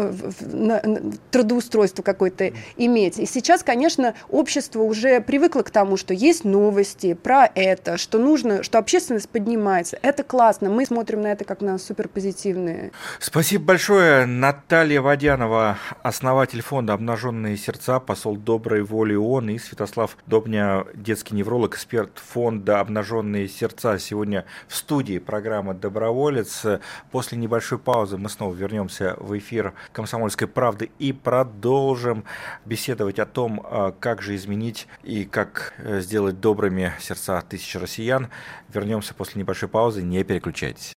трудоустройство 1.30 2.02
какое-то 2.02 2.52
иметь. 2.76 3.18
И 3.18 3.26
сейчас, 3.26 3.62
конечно, 3.62 4.14
общество 4.28 4.82
уже 4.82 5.20
привыкло 5.20 5.62
к 5.62 5.70
тому, 5.70 5.96
что 5.96 6.14
есть 6.14 6.44
новости 6.44 7.14
про 7.14 7.46
это, 7.54 7.96
что 7.96 8.18
нужно, 8.18 8.62
что 8.62 8.78
общественность 8.78 9.28
поднимается. 9.28 9.98
Это 10.02 10.22
классно. 10.22 10.70
Мы 10.70 10.86
смотрим 10.86 11.22
на 11.22 11.28
это 11.28 11.44
как 11.44 11.60
на 11.60 11.78
суперпозитивные. 11.78 12.92
Спасибо 13.20 13.64
большое. 13.64 14.26
Наталья 14.26 15.00
Водянова, 15.00 15.78
основатель 16.02 16.62
фонда 16.62 16.94
«Обнаженные 16.94 17.56
сердца», 17.56 18.00
посол 18.00 18.36
доброй 18.36 18.82
воли 18.82 19.14
ООН 19.14 19.50
и 19.50 19.58
Святослав 19.58 20.16
Добня, 20.26 20.84
детский 20.94 21.34
невролог, 21.34 21.74
эксперт 21.74 22.18
фонда 22.18 22.80
«Обнаженные 22.80 23.48
сердца». 23.48 23.98
Сегодня 23.98 24.44
в 24.66 24.76
студии 24.88 25.18
программы 25.18 25.74
«Доброволец». 25.74 26.64
После 27.10 27.36
небольшой 27.36 27.78
паузы 27.78 28.16
мы 28.16 28.30
снова 28.30 28.54
вернемся 28.54 29.16
в 29.18 29.36
эфир 29.36 29.74
«Комсомольской 29.92 30.48
правды» 30.48 30.90
и 30.98 31.12
продолжим 31.12 32.24
беседовать 32.64 33.18
о 33.18 33.26
том, 33.26 33.60
а, 33.64 33.92
как 33.92 34.22
же 34.22 34.34
изменить 34.34 34.88
и 35.02 35.26
как 35.26 35.74
э, 35.76 36.00
сделать 36.00 36.40
добрыми 36.40 36.94
сердца 37.00 37.42
тысяч 37.46 37.74
россиян. 37.76 38.28
Вернемся 38.72 39.12
после 39.12 39.42
небольшой 39.42 39.68
паузы, 39.68 40.02
не 40.02 40.24
переключайтесь. 40.24 40.94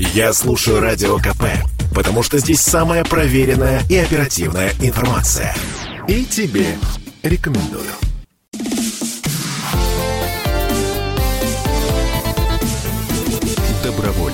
Я 0.00 0.32
слушаю 0.32 0.80
Радио 0.80 1.18
КП, 1.18 1.44
потому 1.94 2.24
что 2.24 2.38
здесь 2.38 2.60
самая 2.60 3.04
проверенная 3.04 3.82
и 3.88 3.98
оперативная 3.98 4.72
информация. 4.80 5.54
И 6.08 6.24
тебе 6.24 6.76
рекомендую. 7.22 8.11
добровольцев. 14.02 14.31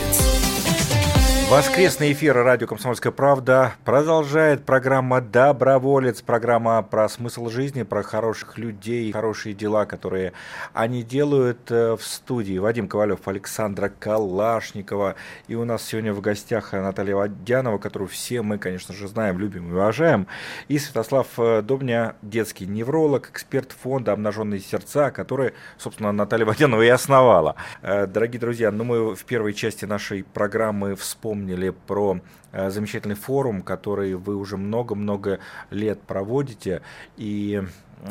Воскресный 1.50 2.12
эфир 2.12 2.37
радио 2.37 2.67
«Комсомольская 2.67 3.11
правда» 3.11 3.73
продолжает 3.87 4.67
программа 4.67 5.23
«Доброволец», 5.23 6.21
программа 6.21 6.83
про 6.83 7.09
смысл 7.09 7.49
жизни, 7.49 7.85
про 7.85 8.02
хороших 8.02 8.59
людей, 8.59 9.11
хорошие 9.12 9.55
дела, 9.55 9.87
которые 9.87 10.35
они 10.75 11.02
делают 11.02 11.71
э, 11.71 11.97
в 11.97 12.02
студии. 12.02 12.59
Вадим 12.59 12.87
Ковалев, 12.87 13.26
Александра 13.26 13.88
Калашникова. 13.88 15.14
И 15.47 15.55
у 15.55 15.64
нас 15.64 15.85
сегодня 15.85 16.12
в 16.12 16.21
гостях 16.21 16.75
Наталья 16.75 17.17
Водянова, 17.17 17.78
которую 17.78 18.09
все 18.09 18.43
мы, 18.43 18.59
конечно 18.59 18.95
же, 18.95 19.09
знаем, 19.09 19.38
любим 19.38 19.71
и 19.71 19.73
уважаем. 19.73 20.26
И 20.69 20.78
Святослав 20.78 21.28
э, 21.38 21.62
Добня, 21.62 22.17
детский 22.21 22.67
невролог, 22.67 23.31
эксперт 23.31 23.73
фонда 23.73 24.12
«Обнаженные 24.12 24.61
сердца», 24.61 25.11
который, 25.11 25.55
собственно, 25.78 26.12
Наталья 26.12 26.45
Водянова 26.45 26.83
и 26.83 26.88
основала. 26.88 27.57
Э, 27.81 28.07
дорогие 28.07 28.38
друзья, 28.38 28.71
ну 28.71 28.85
мы 28.85 29.17
в 29.17 29.25
первой 29.25 29.55
части 29.55 29.87
нашей 29.87 30.25
программы 30.25 30.95
вспомнили 30.95 31.38
вспомнили 31.38 31.71
про 31.71 32.21
э, 32.52 32.71
замечательный 32.71 33.14
форум, 33.14 33.62
который 33.62 34.14
вы 34.14 34.37
уже 34.37 34.57
много-много 34.57 35.38
лет 35.71 36.00
проводите, 36.02 36.83
и 37.16 37.62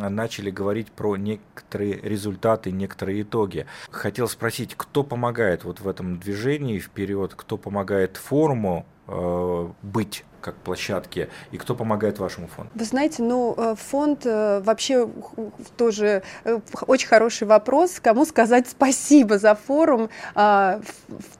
начали 0.09 0.51
говорить 0.51 0.91
про 0.91 1.15
некоторые 1.15 1.93
результаты, 2.01 2.71
некоторые 2.71 3.21
итоги. 3.21 3.65
Хотел 3.89 4.27
спросить, 4.27 4.75
кто 4.75 5.03
помогает 5.03 5.63
вот 5.63 5.79
в 5.79 5.87
этом 5.87 6.19
движении 6.19 6.79
вперед, 6.79 7.33
кто 7.35 7.57
помогает 7.57 8.17
форуму 8.17 8.85
э, 9.07 9.69
быть 9.81 10.25
как 10.41 10.55
площадки, 10.55 11.29
и 11.51 11.57
кто 11.57 11.75
помогает 11.75 12.19
вашему 12.19 12.47
фонду? 12.47 12.71
Вы 12.75 12.85
знаете, 12.85 13.23
ну, 13.23 13.53
э, 13.57 13.75
фонд 13.75 14.21
э, 14.25 14.61
вообще 14.63 15.09
тоже 15.75 16.23
э, 16.43 16.59
очень 16.87 17.07
хороший 17.07 17.47
вопрос. 17.47 17.99
Кому 18.01 18.25
сказать 18.25 18.67
спасибо 18.69 19.37
за 19.37 19.55
форум? 19.55 20.09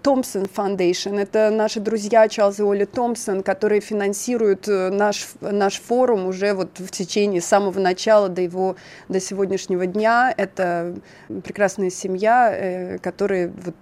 Томпсон 0.01 0.44
Foundation. 0.44 1.20
Это 1.20 1.50
наши 1.51 1.80
друзья 1.80 2.27
Чарльз 2.27 2.60
и 2.60 2.63
Оли 2.63 2.86
Томпсон, 2.86 3.44
которые 3.44 3.82
финансируют 3.82 4.68
наш, 4.68 5.27
наш 5.42 5.80
форум 5.80 6.27
уже 6.27 6.54
вот 6.54 6.80
в 6.80 6.89
течение 6.89 7.42
самого 7.42 7.80
начала 7.80 8.30
до 8.30 8.42
его, 8.42 8.75
до 9.10 9.20
сегодняшнего 9.20 9.86
дня. 9.86 10.34
Это 10.36 10.96
прекрасная 11.27 11.89
семья, 11.89 12.98
которые, 13.01 13.51
вот, 13.63 13.75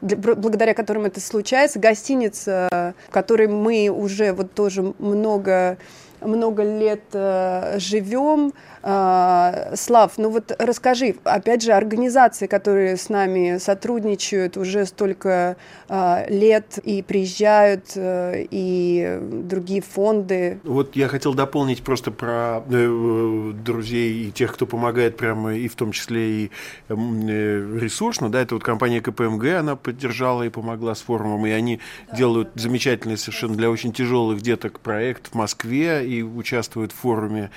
благодаря 0.00 0.74
которым 0.74 1.04
это 1.04 1.20
случается. 1.20 1.78
Гостиница, 1.78 2.68
в 3.08 3.10
которой 3.10 3.48
мы 3.48 3.88
уже 3.88 4.32
вот 4.32 4.52
тоже 4.66 4.82
много 4.98 5.78
много 6.20 6.62
лет 6.62 7.02
э, 7.12 7.78
живем. 7.78 8.52
Э, 8.82 9.74
Слав, 9.74 10.12
ну 10.16 10.30
вот 10.30 10.54
расскажи, 10.58 11.16
опять 11.24 11.62
же, 11.62 11.72
организации, 11.72 12.46
которые 12.46 12.96
с 12.96 13.08
нами 13.08 13.58
сотрудничают 13.58 14.56
уже 14.56 14.86
столько 14.86 15.56
э, 15.88 16.30
лет 16.30 16.78
и 16.84 17.02
приезжают, 17.02 17.92
э, 17.96 18.46
и 18.50 19.18
другие 19.20 19.82
фонды. 19.82 20.60
Вот 20.64 20.96
я 20.96 21.08
хотел 21.08 21.34
дополнить 21.34 21.82
просто 21.82 22.10
про 22.10 22.62
э, 22.68 23.52
друзей 23.64 24.28
и 24.28 24.30
тех, 24.30 24.54
кто 24.54 24.66
помогает 24.66 25.16
прямо 25.16 25.54
и 25.54 25.68
в 25.68 25.74
том 25.74 25.92
числе 25.92 26.30
и 26.30 26.50
э, 26.88 26.94
ресурсно, 26.94 28.30
да, 28.30 28.40
это 28.40 28.54
вот 28.54 28.64
компания 28.64 29.00
КПМГ, 29.00 29.44
она 29.58 29.76
поддержала 29.76 30.42
и 30.44 30.48
помогла 30.48 30.94
с 30.94 31.00
форумом, 31.00 31.46
и 31.46 31.50
они 31.50 31.80
да. 32.10 32.16
делают 32.16 32.50
замечательный 32.54 33.16
совершенно 33.16 33.54
для 33.54 33.70
очень 33.70 33.92
тяжелых 33.92 34.40
деток 34.40 34.80
проект 34.80 35.28
в 35.32 35.34
Москве, 35.34 36.05
и 36.06 36.22
участвуют 36.22 36.92
в 36.92 36.96
форуме. 36.96 37.50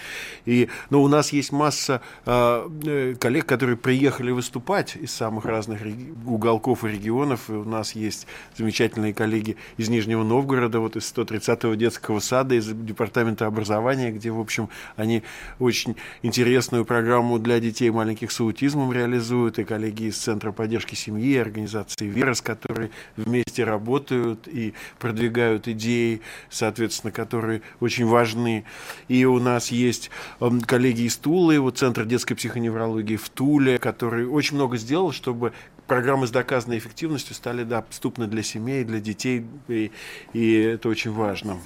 И, 0.45 0.69
но 0.89 1.01
у 1.01 1.07
нас 1.07 1.31
есть 1.31 1.51
масса 1.51 2.01
а, 2.25 2.69
э, 2.85 3.15
коллег, 3.19 3.45
которые 3.45 3.77
приехали 3.77 4.31
выступать 4.31 4.95
из 4.95 5.11
самых 5.11 5.45
разных 5.45 5.81
уголков 6.25 6.83
и 6.83 6.89
регионов. 6.89 7.49
И 7.49 7.53
у 7.53 7.63
нас 7.63 7.95
есть 7.95 8.27
замечательные 8.57 9.13
коллеги 9.13 9.57
из 9.77 9.89
Нижнего 9.89 10.23
Новгорода, 10.23 10.79
вот 10.79 10.95
из 10.95 11.11
130-го 11.11 11.75
детского 11.75 12.19
сада, 12.19 12.55
из 12.55 12.67
департамента 12.67 13.45
образования, 13.45 14.11
где, 14.11 14.31
в 14.31 14.39
общем, 14.39 14.69
они 14.95 15.23
очень 15.59 15.95
интересную 16.21 16.85
программу 16.85 17.39
для 17.39 17.59
детей 17.59 17.89
маленьких 17.89 18.31
с 18.31 18.39
аутизмом 18.39 18.91
реализуют, 18.91 19.59
и 19.59 19.63
коллеги 19.63 20.03
из 20.03 20.17
Центра 20.17 20.51
поддержки 20.51 20.95
семьи, 20.95 21.37
организации 21.37 22.07
«Верос», 22.07 22.41
которые 22.41 22.91
вместе 23.15 23.63
работают 23.63 24.47
и 24.47 24.73
продвигают 24.97 25.67
идеи, 25.67 26.21
соответственно, 26.49 27.11
которые 27.11 27.61
очень 27.79 28.05
важны 28.05 28.38
важны. 28.39 28.63
И 29.07 29.25
у 29.25 29.39
нас 29.39 29.71
есть 29.71 30.09
эм, 30.39 30.61
коллеги 30.61 31.01
из 31.01 31.17
Тулы, 31.17 31.59
вот 31.59 31.77
Центр 31.77 32.05
детской 32.05 32.35
психоневрологии 32.35 33.17
в 33.17 33.29
Туле, 33.29 33.77
который 33.77 34.25
очень 34.25 34.55
много 34.55 34.77
сделал, 34.77 35.11
чтобы 35.11 35.53
программы 35.89 36.27
с 36.27 36.31
доказанной 36.31 36.77
эффективностью 36.77 37.35
стали 37.35 37.65
доступны 37.65 38.27
для 38.27 38.43
семей, 38.43 38.85
для 38.85 39.01
детей, 39.01 39.45
и, 39.67 39.91
и 40.31 40.53
это 40.53 40.87
очень 40.87 41.11
важно. 41.11 41.57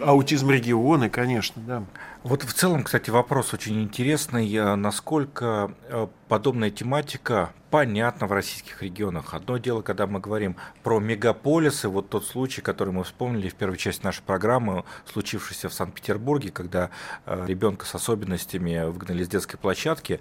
Аутизм 0.00 0.50
регионы, 0.50 1.10
конечно, 1.10 1.60
да. 1.66 1.84
Вот 2.22 2.42
в 2.42 2.52
целом, 2.52 2.84
кстати, 2.84 3.10
вопрос 3.10 3.52
очень 3.52 3.82
интересный. 3.82 4.50
Э, 4.54 4.74
насколько 4.74 5.74
э, 5.88 6.06
подобная 6.28 6.70
тематика 6.70 7.52
понятна 7.70 8.26
в 8.26 8.32
российских 8.32 8.82
регионах? 8.82 9.34
Одно 9.34 9.58
дело, 9.58 9.82
когда 9.82 10.06
мы 10.06 10.20
говорим 10.20 10.56
про 10.82 11.00
мегаполисы, 11.00 11.88
вот 11.88 12.08
тот 12.08 12.24
случай, 12.24 12.62
который 12.62 12.92
мы 12.94 13.04
вспомнили 13.04 13.48
в 13.48 13.54
первой 13.54 13.76
части 13.76 14.04
нашей 14.04 14.22
программы, 14.22 14.84
случившийся 15.10 15.68
в 15.68 15.74
Санкт-Петербурге, 15.74 16.50
когда 16.50 16.90
э, 17.26 17.44
ребенка 17.46 17.84
с 17.84 17.94
особенностями 17.94 18.86
выгнали 18.86 19.22
с 19.22 19.28
детской 19.28 19.56
площадки, 19.56 20.20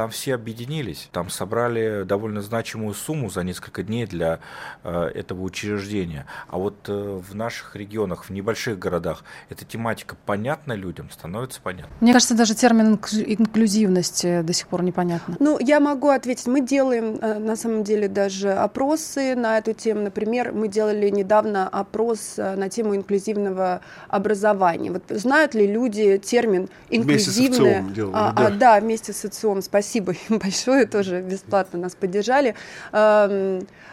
там 0.00 0.08
все 0.08 0.34
объединились, 0.34 1.10
там 1.12 1.28
собрали 1.28 2.04
довольно 2.04 2.40
значимую 2.40 2.94
сумму 2.94 3.28
за 3.28 3.42
несколько 3.42 3.82
дней 3.82 4.06
для 4.06 4.40
э, 4.82 5.10
этого 5.14 5.42
учреждения. 5.42 6.24
А 6.48 6.56
вот 6.56 6.88
э, 6.88 7.20
в 7.28 7.34
наших 7.34 7.76
регионах, 7.76 8.24
в 8.24 8.30
небольших 8.30 8.78
городах, 8.78 9.24
эта 9.50 9.66
тематика 9.66 10.16
понятна 10.24 10.72
людям, 10.72 11.10
становится 11.10 11.60
понятна? 11.60 11.94
Мне 12.00 12.14
кажется, 12.14 12.34
даже 12.34 12.54
термин 12.54 12.94
инклюзивности 12.94 14.40
до 14.40 14.54
сих 14.54 14.68
пор 14.68 14.84
непонятно. 14.84 15.36
Ну, 15.38 15.58
я 15.60 15.80
могу 15.80 16.08
ответить. 16.08 16.46
Мы 16.46 16.62
делаем, 16.62 17.18
э, 17.20 17.38
на 17.38 17.54
самом 17.54 17.84
деле, 17.84 18.08
даже 18.08 18.52
опросы 18.52 19.34
на 19.34 19.58
эту 19.58 19.74
тему. 19.74 20.00
Например, 20.00 20.52
мы 20.52 20.68
делали 20.68 21.10
недавно 21.10 21.68
опрос 21.68 22.38
на 22.38 22.70
тему 22.70 22.96
инклюзивного 22.96 23.82
образования. 24.08 24.92
Вот 24.92 25.02
знают 25.10 25.52
ли 25.52 25.66
люди 25.66 26.16
термин 26.16 26.70
инклюзивное? 26.88 27.80
Вместе 27.80 27.92
с 27.92 27.94
делали, 27.94 28.12
а, 28.14 28.32
да. 28.32 28.46
А, 28.46 28.50
да, 28.50 28.80
вместе 28.80 29.12
с 29.12 29.28
СЦИОМ. 29.28 29.60
Спасибо 29.60 29.89
спасибо 29.90 30.12
им 30.12 30.38
большое, 30.42 30.86
тоже 30.86 31.20
бесплатно 31.20 31.78
нас 31.78 31.94
поддержали. 31.94 32.54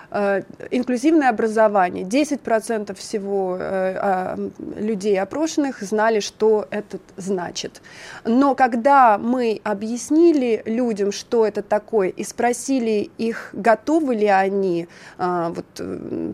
Э, 0.10 0.44
инклюзивное 0.72 1.30
образование. 1.30 2.06
10% 2.06 2.96
всего 2.96 3.58
э, 3.60 3.98
а, 4.00 4.38
людей 4.78 5.20
опрошенных 5.20 5.82
знали, 5.82 6.22
что 6.22 6.66
это 6.72 7.00
значит. 7.18 7.82
Но 8.24 8.56
когда 8.56 9.18
мы 9.18 9.60
объяснили 9.66 10.64
людям, 10.66 11.12
что 11.12 11.46
это 11.46 11.62
такое, 11.62 12.08
и 12.08 12.24
спросили 12.24 13.12
их, 13.18 13.50
готовы 13.52 14.16
ли 14.16 14.28
они 14.28 14.88
а, 15.18 15.50
вот, 15.50 15.66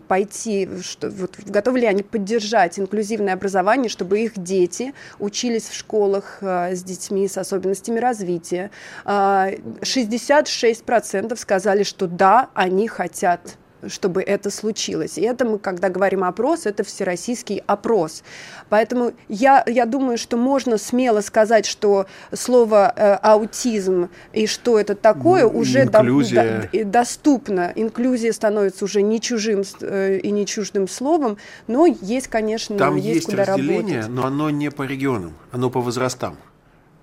пойти, 0.06 0.68
что, 0.80 1.10
вот, 1.10 1.36
готовы 1.44 1.80
ли 1.80 1.86
они 1.86 2.04
поддержать 2.04 2.78
инклюзивное 2.78 3.34
образование, 3.34 3.88
чтобы 3.88 4.20
их 4.20 4.38
дети 4.38 4.94
учились 5.18 5.68
в 5.68 5.74
школах 5.74 6.38
э, 6.42 6.76
с 6.76 6.84
детьми 6.84 7.26
с 7.26 7.36
особенностями 7.38 7.98
развития, 7.98 8.70
66% 9.04 11.32
а, 11.32 11.36
сказали, 11.36 11.82
что 11.82 12.06
да, 12.06 12.50
они 12.54 12.86
хотят 12.86 13.56
чтобы 13.88 14.22
это 14.22 14.50
случилось. 14.50 15.18
И 15.18 15.22
это 15.22 15.44
мы, 15.44 15.58
когда 15.58 15.88
говорим 15.88 16.24
опрос, 16.24 16.66
это 16.66 16.84
всероссийский 16.84 17.62
опрос. 17.66 18.22
Поэтому 18.68 19.12
я, 19.28 19.64
я 19.66 19.86
думаю, 19.86 20.18
что 20.18 20.36
можно 20.36 20.78
смело 20.78 21.20
сказать, 21.20 21.66
что 21.66 22.06
слово 22.32 22.92
э, 22.94 23.14
аутизм 23.14 24.08
и 24.32 24.46
что 24.46 24.78
это 24.78 24.94
такое 24.94 25.44
ну, 25.44 25.58
уже 25.58 25.84
до, 25.86 26.02
до, 26.02 26.84
доступно. 26.84 27.72
Инклюзия 27.74 28.32
становится 28.32 28.84
уже 28.84 29.02
не 29.02 29.20
чужим 29.20 29.62
э, 29.80 30.18
и 30.18 30.30
не 30.30 30.46
чуждым 30.46 30.88
словом, 30.88 31.38
но 31.66 31.86
есть, 31.86 32.28
конечно, 32.28 32.76
Там 32.76 32.96
есть, 32.96 33.06
есть 33.06 33.26
куда 33.26 33.44
разделение, 33.44 34.00
работать. 34.00 34.14
но 34.14 34.26
оно 34.26 34.50
не 34.50 34.70
по 34.70 34.82
регионам, 34.82 35.34
оно 35.52 35.70
по 35.70 35.80
возрастам. 35.80 36.36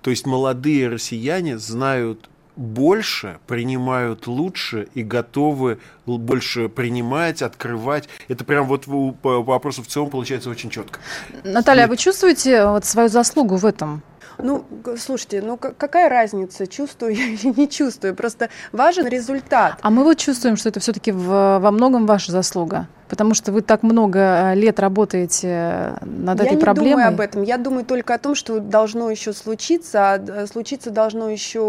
То 0.02 0.10
есть 0.10 0.26
молодые 0.26 0.88
россияне 0.88 1.58
знают 1.58 2.28
больше, 2.56 3.38
принимают 3.46 4.26
лучше 4.26 4.88
и 4.94 5.02
готовы 5.02 5.78
больше 6.06 6.68
принимать, 6.68 7.42
открывать. 7.42 8.08
Это 8.28 8.44
прям 8.44 8.66
вот 8.66 8.84
по 9.22 9.42
вопросу 9.42 9.82
в 9.82 9.86
целом 9.86 10.10
получается 10.10 10.50
очень 10.50 10.70
четко. 10.70 11.00
Наталья, 11.44 11.84
а 11.84 11.88
вы 11.88 11.96
чувствуете 11.96 12.66
вот 12.66 12.84
свою 12.84 13.08
заслугу 13.08 13.56
в 13.56 13.64
этом? 13.64 14.02
Ну, 14.38 14.64
слушайте, 14.98 15.42
ну 15.42 15.56
какая 15.56 16.08
разница, 16.08 16.66
чувствую 16.66 17.14
я 17.16 17.26
или 17.26 17.60
не 17.60 17.68
чувствую? 17.68 18.14
Просто 18.14 18.50
важен 18.72 19.06
результат. 19.06 19.78
А 19.82 19.90
мы 19.90 20.04
вот 20.04 20.18
чувствуем, 20.18 20.56
что 20.56 20.68
это 20.68 20.80
все-таки 20.80 21.12
во 21.12 21.70
многом 21.70 22.06
ваша 22.06 22.32
заслуга 22.32 22.88
потому 23.12 23.34
что 23.34 23.52
вы 23.52 23.60
так 23.60 23.82
много 23.82 24.18
э, 24.18 24.54
лет 24.54 24.80
работаете 24.80 25.48
э, 25.50 25.96
над 26.00 26.40
я 26.40 26.46
этой 26.46 26.56
проблемой. 26.56 26.88
Я 26.88 26.96
не 26.96 27.02
думаю 27.02 27.08
об 27.08 27.20
этом. 27.20 27.42
Я 27.42 27.58
думаю 27.58 27.84
только 27.84 28.14
о 28.14 28.18
том, 28.18 28.34
что 28.34 28.58
должно 28.58 29.10
еще 29.10 29.34
случиться, 29.34 30.14
а 30.14 30.18
э, 30.18 30.46
случиться 30.46 30.90
должно 30.90 31.28
еще 31.28 31.60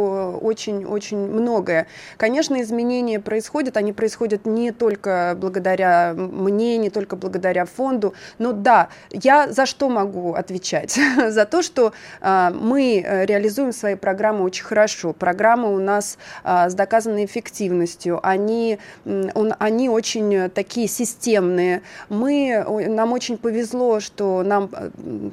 очень-очень 0.41 1.17
многое. 1.17 1.87
Конечно, 2.15 2.61
изменения 2.61 3.19
происходят, 3.19 3.75
они 3.75 3.91
происходят 3.91 4.45
не 4.45 4.71
только 4.71 5.35
благодаря 5.37 6.13
мне, 6.15 6.77
не 6.77 6.89
только 6.89 7.17
благодаря 7.17 7.65
фонду, 7.65 8.13
но 8.39 8.53
да, 8.53 8.87
я 9.11 9.51
за 9.51 9.65
что 9.65 9.89
могу 9.89 10.35
отвечать? 10.35 10.97
за 11.27 11.45
то, 11.45 11.61
что 11.61 11.91
а, 12.21 12.51
мы 12.51 13.05
реализуем 13.27 13.73
свои 13.73 13.95
программы 13.95 14.45
очень 14.45 14.63
хорошо. 14.63 15.11
Программы 15.11 15.75
у 15.75 15.79
нас 15.79 16.17
а, 16.45 16.69
с 16.69 16.73
доказанной 16.73 17.25
эффективностью, 17.25 18.21
они, 18.25 18.79
он, 19.03 19.53
они 19.59 19.89
очень 19.89 20.49
такие 20.49 20.87
системные, 20.87 21.32
системные. 21.33 21.81
Мы, 22.09 22.63
нам 22.87 23.13
очень 23.13 23.37
повезло, 23.37 23.99
что 23.99 24.43
нам 24.43 24.69
э, 24.71 24.89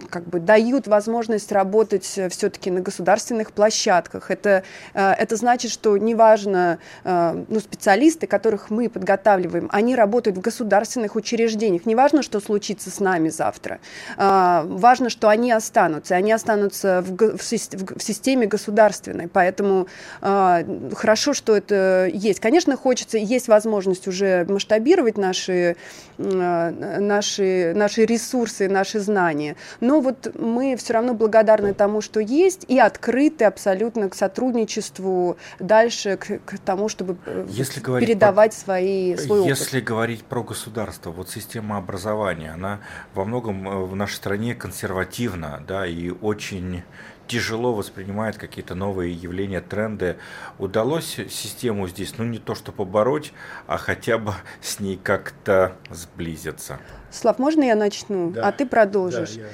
как 0.09 0.25
бы 0.25 0.41
дают 0.41 0.87
возможность 0.87 1.53
работать 1.53 2.05
все-таки 2.05 2.71
на 2.71 2.81
государственных 2.81 3.53
площадках. 3.53 4.31
Это, 4.31 4.63
э, 4.95 5.13
это 5.13 5.37
значит, 5.37 5.71
что 5.71 5.97
неважно, 5.97 6.79
э, 7.05 7.45
ну, 7.49 7.61
специалисты, 7.61 8.27
которых 8.27 8.71
мы 8.71 8.89
подготавливаем, 8.89 9.69
они 9.73 9.95
работают 9.95 10.39
в 10.39 10.41
государственных 10.41 11.17
учреждениях. 11.17 11.87
Неважно, 11.87 12.23
что 12.23 12.41
случится 12.41 12.91
с 12.91 13.01
нами 13.01 13.29
завтра. 13.29 13.79
Важно, 14.17 15.11
что 15.11 15.29
они 15.29 15.53
останутся. 15.53 16.15
Они 16.15 16.33
останутся 16.33 17.03
в, 17.03 17.37
в, 17.37 17.41
в 17.41 18.03
системе 18.03 18.47
государственной. 18.47 19.29
Поэтому 19.29 19.87
хорошо, 20.21 21.35
что 21.35 21.57
это 21.57 22.09
есть. 22.13 22.41
Конечно, 22.41 22.77
хочется, 22.77 23.19
есть 23.19 23.49
возможность 23.49 24.09
уже 24.09 24.47
масштабировать 24.49 25.19
наши 25.19 25.51
Э, 25.51 25.75
наши, 26.19 27.73
наши 27.75 28.05
ресурсы, 28.05 28.69
наши 28.69 29.01
знания. 29.01 29.57
Но 29.81 30.01
вот 30.01 30.35
мы 30.39 30.77
все 30.77 30.95
равно 30.95 31.15
благодарны 31.15 31.75
тому, 31.75 32.01
что 32.01 32.21
есть, 32.21 32.65
и 32.69 32.79
открыты 32.79 33.45
абсолютно 33.45 34.09
к 34.09 34.15
сотрудничеству 34.15 35.37
дальше, 35.59 36.17
к, 36.17 36.39
к 36.45 36.59
тому, 36.59 36.89
чтобы 36.89 37.17
э, 37.27 37.47
если 37.49 37.81
передавать 37.81 38.55
про, 38.55 38.61
свои, 38.61 39.17
свой 39.17 39.41
опыт. 39.41 39.51
Если 39.51 39.81
говорить 39.81 40.25
про 40.25 40.43
государство, 40.43 41.11
вот 41.11 41.31
система 41.31 41.79
образования, 41.79 42.53
она 42.53 42.81
во 43.15 43.25
многом 43.25 43.69
э, 43.69 43.85
в 43.85 43.97
нашей 43.97 44.15
стране 44.15 44.55
консервативна, 44.55 45.63
да, 45.67 45.87
и 45.87 46.11
очень 46.11 46.83
тяжело 47.31 47.73
воспринимает 47.73 48.37
какие-то 48.39 48.75
новые 48.75 49.15
явления, 49.15 49.61
тренды. 49.61 50.17
Удалось 50.59 51.17
систему 51.29 51.87
здесь, 51.87 52.19
ну 52.19 52.25
не 52.25 52.39
то 52.39 52.57
что 52.57 52.73
побороть, 52.73 53.33
а 53.69 53.79
хотя 53.79 54.19
бы 54.19 54.35
с 54.61 54.81
ней 54.81 54.99
как-то 55.01 55.77
сблизиться? 55.91 56.81
Слав, 57.13 57.39
можно 57.39 57.63
я 57.63 57.77
начну, 57.77 58.33
да. 58.33 58.49
а 58.49 58.53
ты 58.53 58.67
продолжишь? 58.67 59.35
Да, 59.35 59.43
я... 59.43 59.49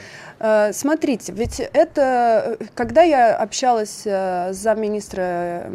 Э, 0.46 0.72
смотрите, 0.72 1.32
ведь 1.32 1.61
это, 1.61 2.56
когда 2.74 3.02
я 3.02 3.37
общалась 3.37 4.02
э, 4.04 4.52
с 4.52 4.56
замминистра 4.56 5.70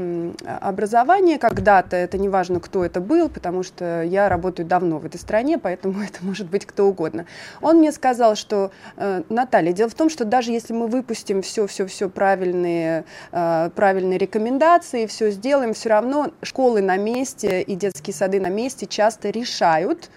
образования 0.62 1.38
когда-то, 1.39 1.95
это 1.95 2.17
не 2.17 2.29
важно, 2.29 2.60
кто 2.60 2.86
это 2.86 3.01
был, 3.01 3.29
потому 3.29 3.63
что 3.63 4.03
я 4.03 4.29
работаю 4.29 4.65
давно 4.65 4.99
в 4.99 5.05
этой 5.05 5.19
стране, 5.19 5.57
поэтому 5.57 6.01
это 6.03 6.23
может 6.23 6.47
быть 6.47 6.65
кто 6.65 6.88
угодно. 6.88 7.25
Он 7.62 7.77
мне 7.77 7.91
сказал, 7.91 8.36
что, 8.36 8.71
э, 8.97 9.23
Наталья, 9.29 9.73
дело 9.73 9.89
в 9.89 9.95
том, 9.95 10.10
что 10.10 10.25
даже 10.25 10.51
если 10.51 10.73
мы 10.73 10.88
выпустим 10.88 11.41
все-все-все 11.41 12.10
правильные, 12.10 13.05
правильные 13.31 14.17
рекомендации, 14.17 15.05
все 15.05 15.31
сделаем, 15.31 15.73
все 15.73 15.89
равно 15.89 16.31
школы 16.41 16.81
на 16.81 16.97
месте 16.97 17.62
и 17.62 17.75
детские 17.75 18.13
сады 18.13 18.39
на 18.39 18.49
месте 18.49 18.86
часто 18.86 19.29
решают, 19.29 20.10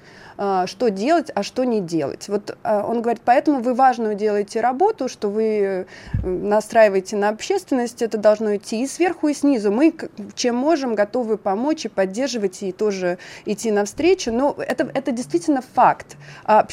что 0.67 0.91
делать, 0.91 1.31
а 1.35 1.43
что 1.43 1.65
не 1.65 1.81
делать. 1.81 2.29
Вот 2.29 2.57
а, 2.63 2.85
он 2.87 3.03
говорит, 3.03 3.23
поэтому 3.25 3.61
вы 3.61 3.75
важную 3.75 4.15
делаете 4.15 4.61
работу, 4.61 5.09
что 5.09 5.29
вы 5.29 5.45
э, 5.45 6.27
настраиваете 6.27 7.17
на 7.17 7.29
общественность, 7.29 8.03
это 8.03 8.19
должно 8.19 8.57
идти 8.57 8.83
и 8.83 8.87
сверху, 8.87 9.29
и 9.29 9.35
снизу. 9.35 9.71
Мы, 9.71 9.95
чем 10.35 10.57
можем, 10.57 10.95
готовы 10.95 11.37
помочь 11.37 11.85
и 11.85 11.89
поддерживать, 11.89 12.63
и 12.63 12.73
тоже 12.73 13.19
идти 13.45 13.71
навстречу, 13.71 14.33
но 14.33 14.55
это, 14.59 14.91
это 14.93 15.13
действительно 15.13 15.63
факт. 15.75 16.17
А, 16.45 16.67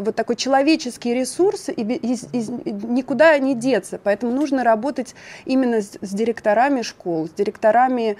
вот 0.00 0.14
такой 0.16 0.36
человеческий 0.36 1.14
ресурс, 1.14 1.68
и 1.68 1.82
из, 1.82 2.24
из, 2.32 2.48
никуда 2.48 3.38
не 3.38 3.54
деться, 3.54 4.00
поэтому 4.02 4.32
нужно 4.32 4.64
работать 4.64 5.14
именно 5.44 5.80
с, 5.80 5.98
с 6.00 6.10
директорами 6.10 6.82
школ, 6.82 7.28
с 7.28 7.30
директорами 7.30 8.16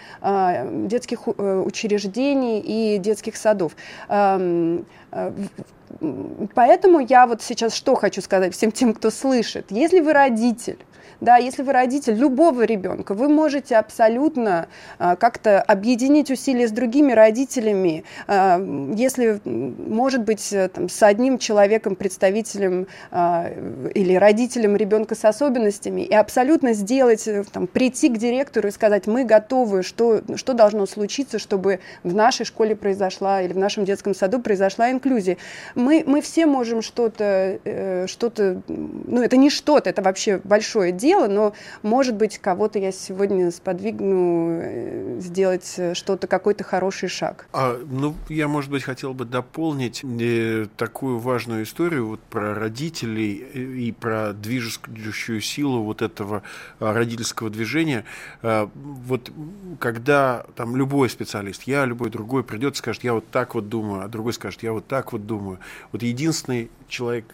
детских 0.87 1.21
э, 1.27 1.63
учреждений 1.65 2.61
и 2.61 2.99
детских 2.99 3.37
садов. 3.37 3.73
Поэтому 6.55 7.01
я 7.01 7.27
вот 7.27 7.43
сейчас 7.43 7.75
что 7.75 7.95
хочу 7.95 8.21
сказать 8.21 8.55
всем 8.55 8.73
тем, 8.73 8.93
кто 8.93 9.11
слышит. 9.11 9.71
Если 9.71 10.01
вы 10.01 10.13
родитель, 10.13 10.79
да, 11.21 11.37
если 11.37 11.63
вы 11.63 11.73
родитель 11.73 12.15
любого 12.15 12.63
ребенка, 12.63 13.15
вы 13.15 13.29
можете 13.29 13.77
абсолютно 13.77 14.69
а, 14.99 15.17
как-то 15.17 15.61
объединить 15.63 16.31
усилия 16.31 16.69
с 16.69 16.73
другими 16.73 17.13
родителями, 17.13 18.05
а, 18.27 18.61
если, 18.95 19.41
может 19.45 20.23
быть, 20.23 20.53
э, 20.53 20.69
там, 20.69 20.89
с 20.89 21.03
одним 21.03 21.39
человеком, 21.39 21.97
представителем 21.97 22.87
а, 23.11 23.51
или 23.95 24.15
родителем 24.15 24.77
ребенка 24.77 25.15
с 25.15 25.25
особенностями, 25.25 26.03
и 26.03 26.15
абсолютно 26.15 26.73
сделать, 26.73 27.27
э, 27.27 27.45
там, 27.51 27.67
прийти 27.67 28.09
к 28.09 28.19
директору 28.19 28.69
и 28.69 28.71
сказать, 28.71 29.07
мы 29.07 29.25
готовы, 29.25 29.83
что, 29.83 30.21
что 30.37 30.53
должно 30.53 30.87
случиться, 30.87 31.39
чтобы 31.39 31.81
в 32.03 32.15
нашей 32.15 32.45
школе 32.45 32.77
произошла 32.77 33.43
или 33.43 33.53
в 33.53 33.59
нашем 33.59 33.85
детском 33.85 34.15
саду 34.15 34.41
произошла 34.41 34.91
инклюзия. 34.91 35.37
Мы, 35.75 36.05
мы 36.07 36.21
все 36.21 36.47
можем 36.47 36.83
что-то, 36.83 37.59
э, 37.65 38.07
что-то, 38.07 38.61
ну 38.69 39.23
это 39.23 39.37
не 39.37 39.51
что-то, 39.51 39.91
это 39.91 40.03
вообще 40.03 40.41
большое 40.45 40.93
дело, 40.93 41.06
дело, 41.07 41.29
но, 41.29 41.53
может 41.83 42.15
быть, 42.17 42.39
кого-то 42.39 42.79
я 42.79 42.93
сегодня 42.93 43.51
сподвигну 43.51 44.59
э, 44.61 45.21
сделать 45.21 45.75
э, 45.77 45.95
что-то, 45.95 46.27
какой-то 46.27 46.65
хороший 46.65 47.09
шаг. 47.09 47.47
А, 47.53 47.79
ну, 47.89 48.15
я, 48.29 48.49
может 48.49 48.71
быть, 48.71 48.83
хотел 48.83 49.15
бы 49.15 49.25
дополнить 49.25 50.03
э, 50.05 50.67
такую 50.77 51.19
важную 51.19 51.63
историю 51.63 52.09
вот 52.09 52.21
про 52.21 52.55
родителей 52.55 53.35
и 53.87 53.93
про 53.93 54.33
движущую 54.33 55.41
силу 55.41 55.83
вот 55.83 56.03
этого 56.03 56.43
а, 56.81 56.93
родительского 56.93 57.51
движения. 57.51 58.05
А, 58.43 58.69
вот 58.75 59.31
когда 59.79 60.45
там 60.57 60.77
любой 60.77 61.09
специалист, 61.09 61.63
я, 61.63 61.85
любой 61.85 62.11
другой 62.11 62.43
придет 62.43 62.77
скажет, 62.77 63.05
я 63.05 63.15
вот 63.15 63.29
так 63.31 63.55
вот 63.55 63.69
думаю, 63.69 64.05
а 64.05 64.09
другой 64.09 64.33
скажет, 64.33 64.63
я 64.63 64.73
вот 64.73 64.87
так 64.87 65.13
вот 65.13 65.27
думаю. 65.27 65.59
Вот 65.93 66.03
единственный 66.03 66.71
человек, 66.89 67.25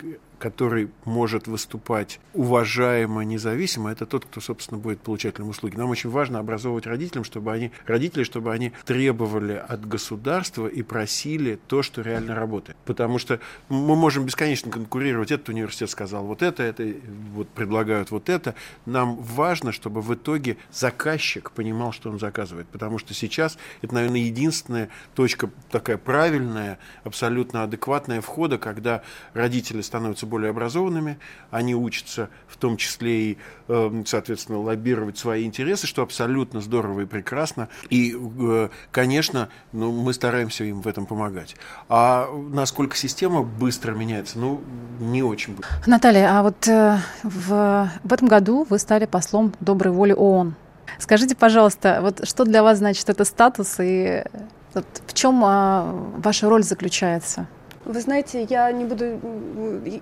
который 0.42 0.90
может 1.04 1.46
выступать 1.46 2.18
уважаемо, 2.34 3.22
независимо, 3.22 3.92
это 3.92 4.06
тот, 4.06 4.24
кто, 4.24 4.40
собственно, 4.40 4.80
будет 4.80 5.00
получателем 5.00 5.50
услуги. 5.50 5.76
Нам 5.76 5.90
очень 5.90 6.10
важно 6.10 6.40
образовывать 6.40 6.84
родителям, 6.84 7.22
чтобы 7.22 7.52
они, 7.52 7.70
родителей, 7.86 8.24
чтобы 8.24 8.52
они 8.52 8.72
требовали 8.84 9.52
от 9.52 9.86
государства 9.86 10.66
и 10.66 10.82
просили 10.82 11.60
то, 11.68 11.84
что 11.84 12.02
реально 12.02 12.34
работает. 12.34 12.76
Потому 12.84 13.20
что 13.20 13.38
мы 13.68 13.94
можем 13.94 14.26
бесконечно 14.26 14.72
конкурировать. 14.72 15.30
Этот 15.30 15.48
университет 15.50 15.90
сказал 15.90 16.24
вот 16.24 16.42
это, 16.42 16.64
это 16.64 16.92
вот 17.34 17.48
предлагают 17.50 18.10
вот 18.10 18.28
это. 18.28 18.56
Нам 18.84 19.18
важно, 19.22 19.70
чтобы 19.70 20.00
в 20.00 20.12
итоге 20.12 20.56
заказчик 20.72 21.52
понимал, 21.52 21.92
что 21.92 22.10
он 22.10 22.18
заказывает. 22.18 22.66
Потому 22.66 22.98
что 22.98 23.14
сейчас 23.14 23.58
это, 23.80 23.94
наверное, 23.94 24.22
единственная 24.22 24.88
точка 25.14 25.50
такая 25.70 25.98
правильная, 25.98 26.80
абсолютно 27.04 27.62
адекватная 27.62 28.20
входа, 28.20 28.58
когда 28.58 29.02
родители 29.34 29.82
становятся 29.82 30.26
более 30.32 30.50
образованными, 30.50 31.18
они 31.50 31.74
учатся 31.74 32.30
в 32.48 32.56
том 32.56 32.78
числе 32.78 33.32
и, 33.32 33.38
эм, 33.68 34.06
соответственно, 34.06 34.60
лоббировать 34.60 35.18
свои 35.18 35.44
интересы, 35.44 35.86
что 35.86 36.02
абсолютно 36.02 36.62
здорово 36.62 37.02
и 37.02 37.04
прекрасно. 37.04 37.68
И, 37.90 38.16
э, 38.16 38.68
конечно, 38.90 39.50
ну, 39.72 39.92
мы 39.92 40.14
стараемся 40.14 40.64
им 40.64 40.80
в 40.80 40.88
этом 40.88 41.04
помогать. 41.04 41.54
А 41.90 42.28
насколько 42.50 42.96
система 42.96 43.42
быстро 43.42 43.92
меняется, 43.92 44.38
ну, 44.38 44.62
не 45.00 45.22
очень 45.22 45.54
быстро. 45.54 45.70
Наталья, 45.86 46.38
а 46.38 46.42
вот 46.42 46.66
э, 46.66 46.98
в, 47.22 47.90
в 48.02 48.12
этом 48.12 48.28
году 48.28 48.66
вы 48.70 48.78
стали 48.78 49.04
послом 49.04 49.52
доброй 49.60 49.92
воли 49.92 50.14
ООН. 50.14 50.54
Скажите, 50.98 51.36
пожалуйста, 51.36 51.98
вот 52.00 52.26
что 52.26 52.44
для 52.44 52.62
вас 52.62 52.78
значит 52.78 53.08
этот 53.10 53.28
статус 53.28 53.76
и 53.80 54.24
вот 54.72 54.86
в 55.06 55.12
чем 55.12 55.42
а, 55.44 55.92
ваша 56.16 56.48
роль 56.48 56.62
заключается? 56.62 57.46
Вы 57.84 58.00
знаете, 58.00 58.44
я 58.44 58.70
не 58.70 58.84
буду, 58.84 59.18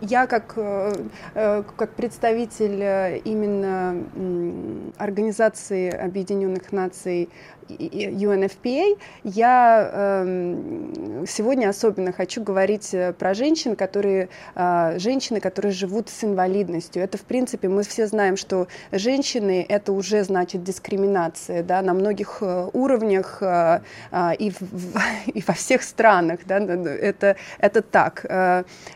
я 0.02 0.26
как, 0.26 0.52
э, 0.56 0.92
э, 1.34 1.62
как 1.76 1.94
представитель 1.94 2.82
э, 2.82 3.18
именно 3.24 3.96
Организации 4.98 5.88
Объединенных 5.90 6.72
Наций 6.72 7.30
UNFPA, 7.78 8.98
я 9.24 9.90
э, 9.92 11.24
сегодня 11.26 11.68
особенно 11.68 12.12
хочу 12.12 12.42
говорить 12.42 12.94
э, 12.94 13.12
про 13.12 13.34
женщин, 13.34 13.76
которые, 13.76 14.28
э, 14.54 14.98
женщины, 14.98 15.40
которые 15.40 15.72
живут 15.72 16.08
с 16.08 16.24
инвалидностью. 16.24 17.02
Это, 17.02 17.18
в 17.18 17.22
принципе, 17.22 17.68
мы 17.68 17.82
все 17.82 18.06
знаем, 18.06 18.36
что 18.36 18.68
женщины— 18.92 19.64
это 19.68 19.92
уже 19.92 20.24
значит 20.24 20.62
дискриминация 20.62 21.62
да, 21.62 21.82
на 21.82 21.94
многих 21.94 22.38
э, 22.40 22.68
уровнях 22.72 23.42
и, 23.42 24.50
в, 24.50 25.00
и 25.26 25.42
во 25.46 25.54
всех 25.54 25.82
странах. 25.82 26.40
Да, 26.46 26.58
это, 26.58 27.36
это 27.58 27.82
так. 27.82 28.26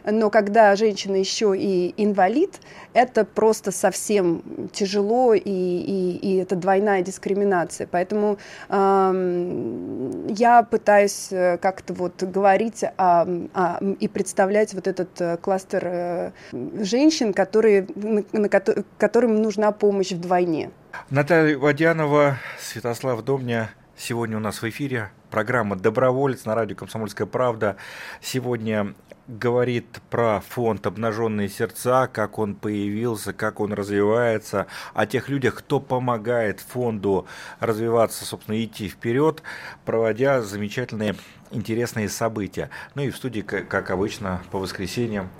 Но 0.04 0.30
когда 0.30 0.76
женщина 0.76 1.16
еще 1.16 1.54
и 1.56 1.94
инвалид, 1.96 2.60
это 2.92 3.24
просто 3.24 3.70
совсем 3.72 4.42
тяжело, 4.72 5.34
и, 5.34 5.40
и, 5.44 6.18
и 6.22 6.36
это 6.36 6.56
двойная 6.56 7.02
дискриминация. 7.02 7.88
Поэтому 7.90 8.38
я 8.68 10.62
пытаюсь 10.70 11.28
э, 11.30 11.58
как-то 11.58 11.94
вот 11.94 12.22
говорить 12.22 12.84
о, 12.96 13.26
о, 13.54 13.78
и 14.00 14.08
представлять 14.08 14.74
вот 14.74 14.86
этот 14.86 15.20
э, 15.20 15.36
кластер 15.36 15.82
э, 15.84 16.32
женщин, 16.52 17.32
которые, 17.32 17.86
на, 17.94 18.24
на, 18.32 18.48
которым 18.48 19.42
нужна 19.42 19.72
помощь 19.72 20.12
вдвойне. 20.12 20.70
Наталья 21.10 21.58
Водянова, 21.58 22.38
Святослав 22.58 23.22
Домня 23.22 23.70
сегодня 23.96 24.36
у 24.36 24.40
нас 24.40 24.62
в 24.62 24.68
эфире. 24.68 25.10
Программа 25.30 25.76
«Доброволец» 25.76 26.44
на 26.44 26.54
радио 26.54 26.76
«Комсомольская 26.76 27.26
правда». 27.26 27.76
Сегодня 28.20 28.94
говорит 29.26 30.00
про 30.10 30.42
фонд 30.48 30.86
«Обнаженные 30.86 31.48
сердца», 31.48 32.06
как 32.06 32.38
он 32.38 32.54
появился, 32.54 33.32
как 33.32 33.60
он 33.60 33.72
развивается, 33.72 34.66
о 34.92 35.06
тех 35.06 35.28
людях, 35.28 35.54
кто 35.56 35.80
помогает 35.80 36.60
фонду 36.60 37.26
развиваться, 37.60 38.24
собственно, 38.24 38.62
идти 38.62 38.88
вперед, 38.88 39.42
проводя 39.84 40.42
замечательные, 40.42 41.16
интересные 41.50 42.08
события. 42.08 42.70
Ну 42.94 43.02
и 43.02 43.10
в 43.10 43.16
студии, 43.16 43.40
как 43.40 43.90
обычно, 43.90 44.42
по 44.50 44.58
воскресеньям 44.58 45.30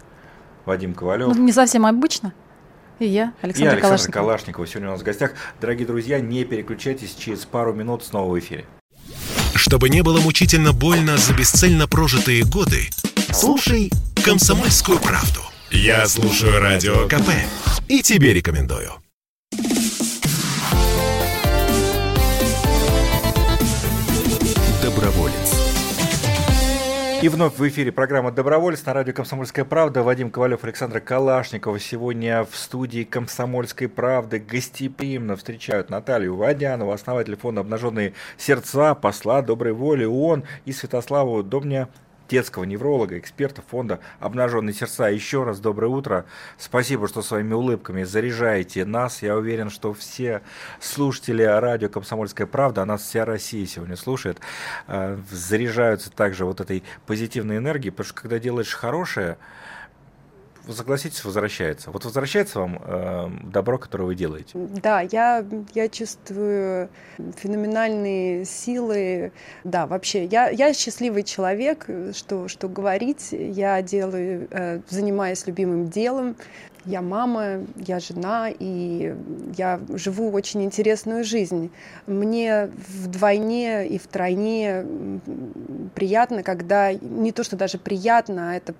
Вадим 0.64 0.94
Ковалев. 0.94 1.28
Ну, 1.34 1.42
не 1.42 1.52
совсем 1.52 1.84
обычно. 1.84 2.32
И 2.98 3.06
я, 3.06 3.34
Александр, 3.42 3.70
и 3.70 3.72
Александр 3.72 3.82
Калашников. 3.82 4.14
Калашникова. 4.14 4.66
Сегодня 4.66 4.88
у 4.88 4.92
нас 4.92 5.00
в 5.00 5.04
гостях. 5.04 5.32
Дорогие 5.60 5.86
друзья, 5.86 6.20
не 6.20 6.44
переключайтесь, 6.44 7.14
через 7.14 7.44
пару 7.44 7.74
минут 7.74 8.04
снова 8.04 8.32
в 8.32 8.38
эфире. 8.38 8.66
Чтобы 9.54 9.88
не 9.88 10.02
было 10.02 10.20
мучительно 10.20 10.72
больно 10.72 11.16
за 11.16 11.34
бесцельно 11.34 11.86
прожитые 11.88 12.44
годы, 12.44 12.88
Слушай 13.34 13.90
«Комсомольскую 14.24 15.00
правду». 15.00 15.40
Я 15.72 16.06
слушаю 16.06 16.60
Радио 16.60 17.08
КП 17.08 17.30
и 17.88 18.00
тебе 18.00 18.32
рекомендую. 18.32 18.92
Доброволец. 24.80 25.34
И 27.22 27.28
вновь 27.28 27.58
в 27.58 27.68
эфире 27.68 27.90
программа 27.90 28.30
«Доброволец» 28.30 28.84
на 28.86 28.92
радио 28.92 29.12
«Комсомольская 29.12 29.64
правда». 29.64 30.04
Вадим 30.04 30.30
Ковалев, 30.30 30.62
Александра 30.62 31.00
Калашникова. 31.00 31.80
Сегодня 31.80 32.44
в 32.44 32.54
студии 32.54 33.02
«Комсомольской 33.02 33.88
правды» 33.88 34.38
гостеприимно 34.38 35.34
встречают 35.34 35.90
Наталью 35.90 36.36
Водянову, 36.36 36.92
основатель 36.92 37.36
фонда 37.36 37.62
«Обнаженные 37.62 38.12
сердца», 38.36 38.94
посла 38.94 39.42
доброй 39.42 39.72
воли 39.72 40.04
ООН 40.04 40.44
и 40.66 40.72
Святославу 40.72 41.42
Домня 41.42 41.88
детского 42.28 42.64
невролога, 42.64 43.18
эксперта 43.18 43.62
фонда 43.62 44.00
«Обнаженные 44.20 44.74
сердца». 44.74 45.08
Еще 45.08 45.44
раз 45.44 45.60
доброе 45.60 45.88
утро. 45.88 46.24
Спасибо, 46.58 47.08
что 47.08 47.22
своими 47.22 47.54
улыбками 47.54 48.02
заряжаете 48.04 48.84
нас. 48.84 49.22
Я 49.22 49.36
уверен, 49.36 49.70
что 49.70 49.92
все 49.92 50.42
слушатели 50.80 51.42
радио 51.42 51.88
«Комсомольская 51.88 52.46
правда», 52.46 52.82
а 52.82 52.86
нас 52.86 53.02
вся 53.02 53.24
Россия 53.24 53.66
сегодня 53.66 53.96
слушает, 53.96 54.38
э, 54.88 55.18
заряжаются 55.30 56.10
также 56.10 56.44
вот 56.44 56.60
этой 56.60 56.82
позитивной 57.06 57.58
энергией, 57.58 57.90
потому 57.90 58.06
что 58.06 58.20
когда 58.20 58.38
делаешь 58.38 58.74
хорошее, 58.74 59.36
согласитесь, 60.72 61.24
возвращается. 61.24 61.90
Вот 61.90 62.04
возвращается 62.04 62.60
вам 62.60 62.80
э, 62.84 63.28
добро, 63.44 63.78
которое 63.78 64.04
вы 64.04 64.14
делаете? 64.14 64.50
Да, 64.54 65.00
я, 65.00 65.44
я 65.74 65.88
чувствую 65.88 66.88
феноменальные 67.36 68.44
силы. 68.44 69.32
Да, 69.64 69.86
вообще, 69.86 70.24
я, 70.24 70.48
я 70.48 70.72
счастливый 70.72 71.22
человек, 71.22 71.86
что, 72.14 72.48
что 72.48 72.68
говорить. 72.68 73.28
Я 73.32 73.82
делаю, 73.82 74.48
э, 74.50 74.80
занимаюсь 74.88 75.46
любимым 75.46 75.88
делом, 75.88 76.36
я 76.86 77.02
мама, 77.02 77.60
я 77.76 78.00
жена, 78.00 78.48
и 78.50 79.14
я 79.56 79.80
живу 79.94 80.30
очень 80.32 80.64
интересную 80.64 81.24
жизнь. 81.24 81.70
Мне 82.06 82.70
вдвойне 82.88 83.86
и 83.86 83.98
втройне 83.98 84.84
приятно, 85.94 86.42
когда, 86.42 86.92
не 86.92 87.32
то 87.32 87.44
что 87.44 87.56
даже 87.56 87.78
приятно, 87.78 88.50
а 88.50 88.54
это 88.54 88.74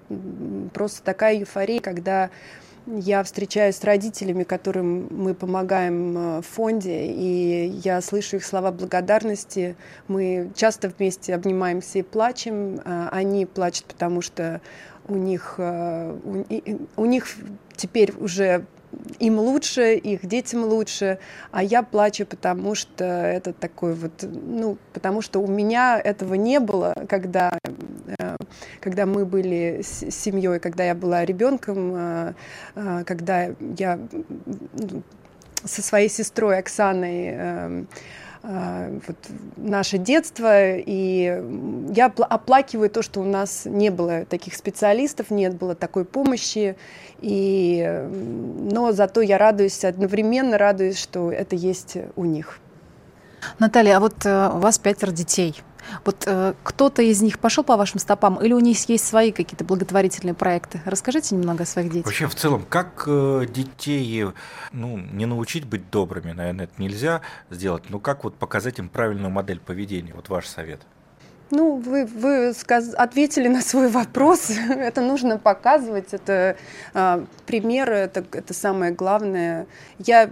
просто 0.73 1.03
такая 1.03 1.39
эйфория, 1.39 1.81
когда 1.81 2.31
я 2.87 3.23
встречаюсь 3.23 3.77
с 3.77 3.85
родителями, 3.85 4.45
которым 4.45 5.09
мы 5.11 5.35
помогаем 5.35 6.17
э, 6.17 6.43
в 6.43 6.47
фонде, 6.47 7.07
и 7.07 7.81
я 7.83 8.01
слышу 8.03 8.37
их 8.37 8.45
слова 8.45 8.73
благодарности. 8.73 9.75
Мы 10.07 10.51
часто 10.55 10.91
вместе 10.91 11.35
обнимаемся 11.35 12.01
и 12.01 12.03
плачем. 12.03 12.81
А 12.85 13.09
они 13.11 13.47
плачут, 13.47 13.87
потому 13.87 14.21
что 14.21 14.61
у 15.09 15.17
них, 15.17 15.55
э, 15.59 16.19
у, 16.97 17.03
у 17.03 17.05
них 17.05 17.27
теперь 17.77 18.13
уже 18.19 18.65
им 19.19 19.39
лучше, 19.39 19.95
их 19.95 20.27
детям 20.27 20.65
лучше, 20.65 21.19
а 21.51 21.63
я 21.63 21.83
плачу, 21.83 22.27
потому 22.27 22.75
что 22.75 23.05
это 23.05 23.53
такой 23.53 23.95
вот, 23.95 24.13
ну, 24.23 24.79
потому 24.93 25.21
что 25.21 25.41
у 25.41 25.47
меня 25.47 26.01
этого 26.03 26.35
не 26.35 26.61
было, 26.61 26.95
когда, 27.09 27.59
э, 28.19 28.37
когда 28.81 29.07
мы 29.07 29.25
были 29.27 29.83
с 29.83 30.11
семьей, 30.11 30.61
когда 30.61 30.85
я 30.85 30.95
была 30.95 31.25
ребенком, 31.25 31.95
э, 31.95 32.35
когда 33.05 33.51
я 33.77 33.99
со 35.65 35.83
своей 35.83 36.09
сестрой 36.09 36.59
Оксаной 36.59 37.31
а, 37.35 37.85
вот, 38.47 39.17
наше 39.57 39.97
детство, 39.97 40.77
и 40.77 41.43
я 41.95 42.07
оплакиваю 42.07 42.91
то, 42.91 43.01
что 43.01 43.21
у 43.21 43.25
нас 43.25 43.63
не 43.65 43.89
было 43.89 44.27
таких 44.27 44.55
специалистов, 44.55 45.31
нет 45.31 45.57
было 45.57 45.75
такой 45.75 46.05
помощи, 46.05 46.77
и, 47.23 48.07
но 48.13 48.93
зато 48.93 49.23
я 49.23 49.39
радуюсь, 49.39 49.83
одновременно 49.85 50.59
радуюсь, 50.59 50.99
что 50.99 51.33
это 51.33 51.57
есть 51.57 51.97
у 52.17 52.25
них. 52.27 52.59
Наталья, 53.59 53.97
а 53.97 54.01
вот 54.01 54.25
э, 54.25 54.51
у 54.53 54.59
вас 54.59 54.79
пятеро 54.79 55.11
детей– 55.11 55.63
вот 56.05 56.25
э, 56.27 56.55
кто-то 56.63 57.03
из 57.03 57.23
них 57.23 57.39
пошел 57.39 57.65
по 57.65 57.77
вашим 57.77 57.99
стопам, 58.01 58.37
или 58.43 58.53
у 58.53 58.61
них 58.61 58.89
есть 58.89 59.07
свои 59.07 59.33
какие-то 59.33 59.65
благотворительные 59.65 60.35
проекты? 60.35 60.81
Расскажите 60.85 61.35
немного 61.35 61.65
о 61.65 61.67
своих 61.67 61.91
детях. 61.91 62.07
Вообще, 62.07 62.27
в 62.27 62.35
целом, 62.35 62.65
как 62.69 63.05
э, 63.07 63.47
детей 63.49 64.27
ну, 64.73 64.99
не 64.99 65.27
научить 65.27 65.65
быть 65.65 65.91
добрыми, 65.91 66.33
наверное, 66.33 66.65
это 66.67 66.81
нельзя 66.81 67.21
сделать, 67.51 67.91
но 67.91 67.99
как 67.99 68.25
вот 68.25 68.37
показать 68.37 68.79
им 68.79 68.89
правильную 68.89 69.31
модель 69.31 69.61
поведения? 69.61 70.13
Вот 70.15 70.29
ваш 70.29 70.47
совет. 70.47 70.81
Ну, 71.51 71.77
вы, 71.77 72.07
вы 72.07 72.53
сказ... 72.55 72.95
ответили 72.95 73.49
на 73.49 73.61
свой 73.61 73.89
вопрос. 73.89 74.51
это 74.69 75.01
нужно 75.01 75.39
показывать, 75.39 76.13
это 76.13 76.57
а, 76.95 77.25
примеры, 77.47 77.95
это, 77.95 78.25
это 78.33 78.55
самое 78.55 78.93
главное. 78.93 79.67
Я, 79.99 80.31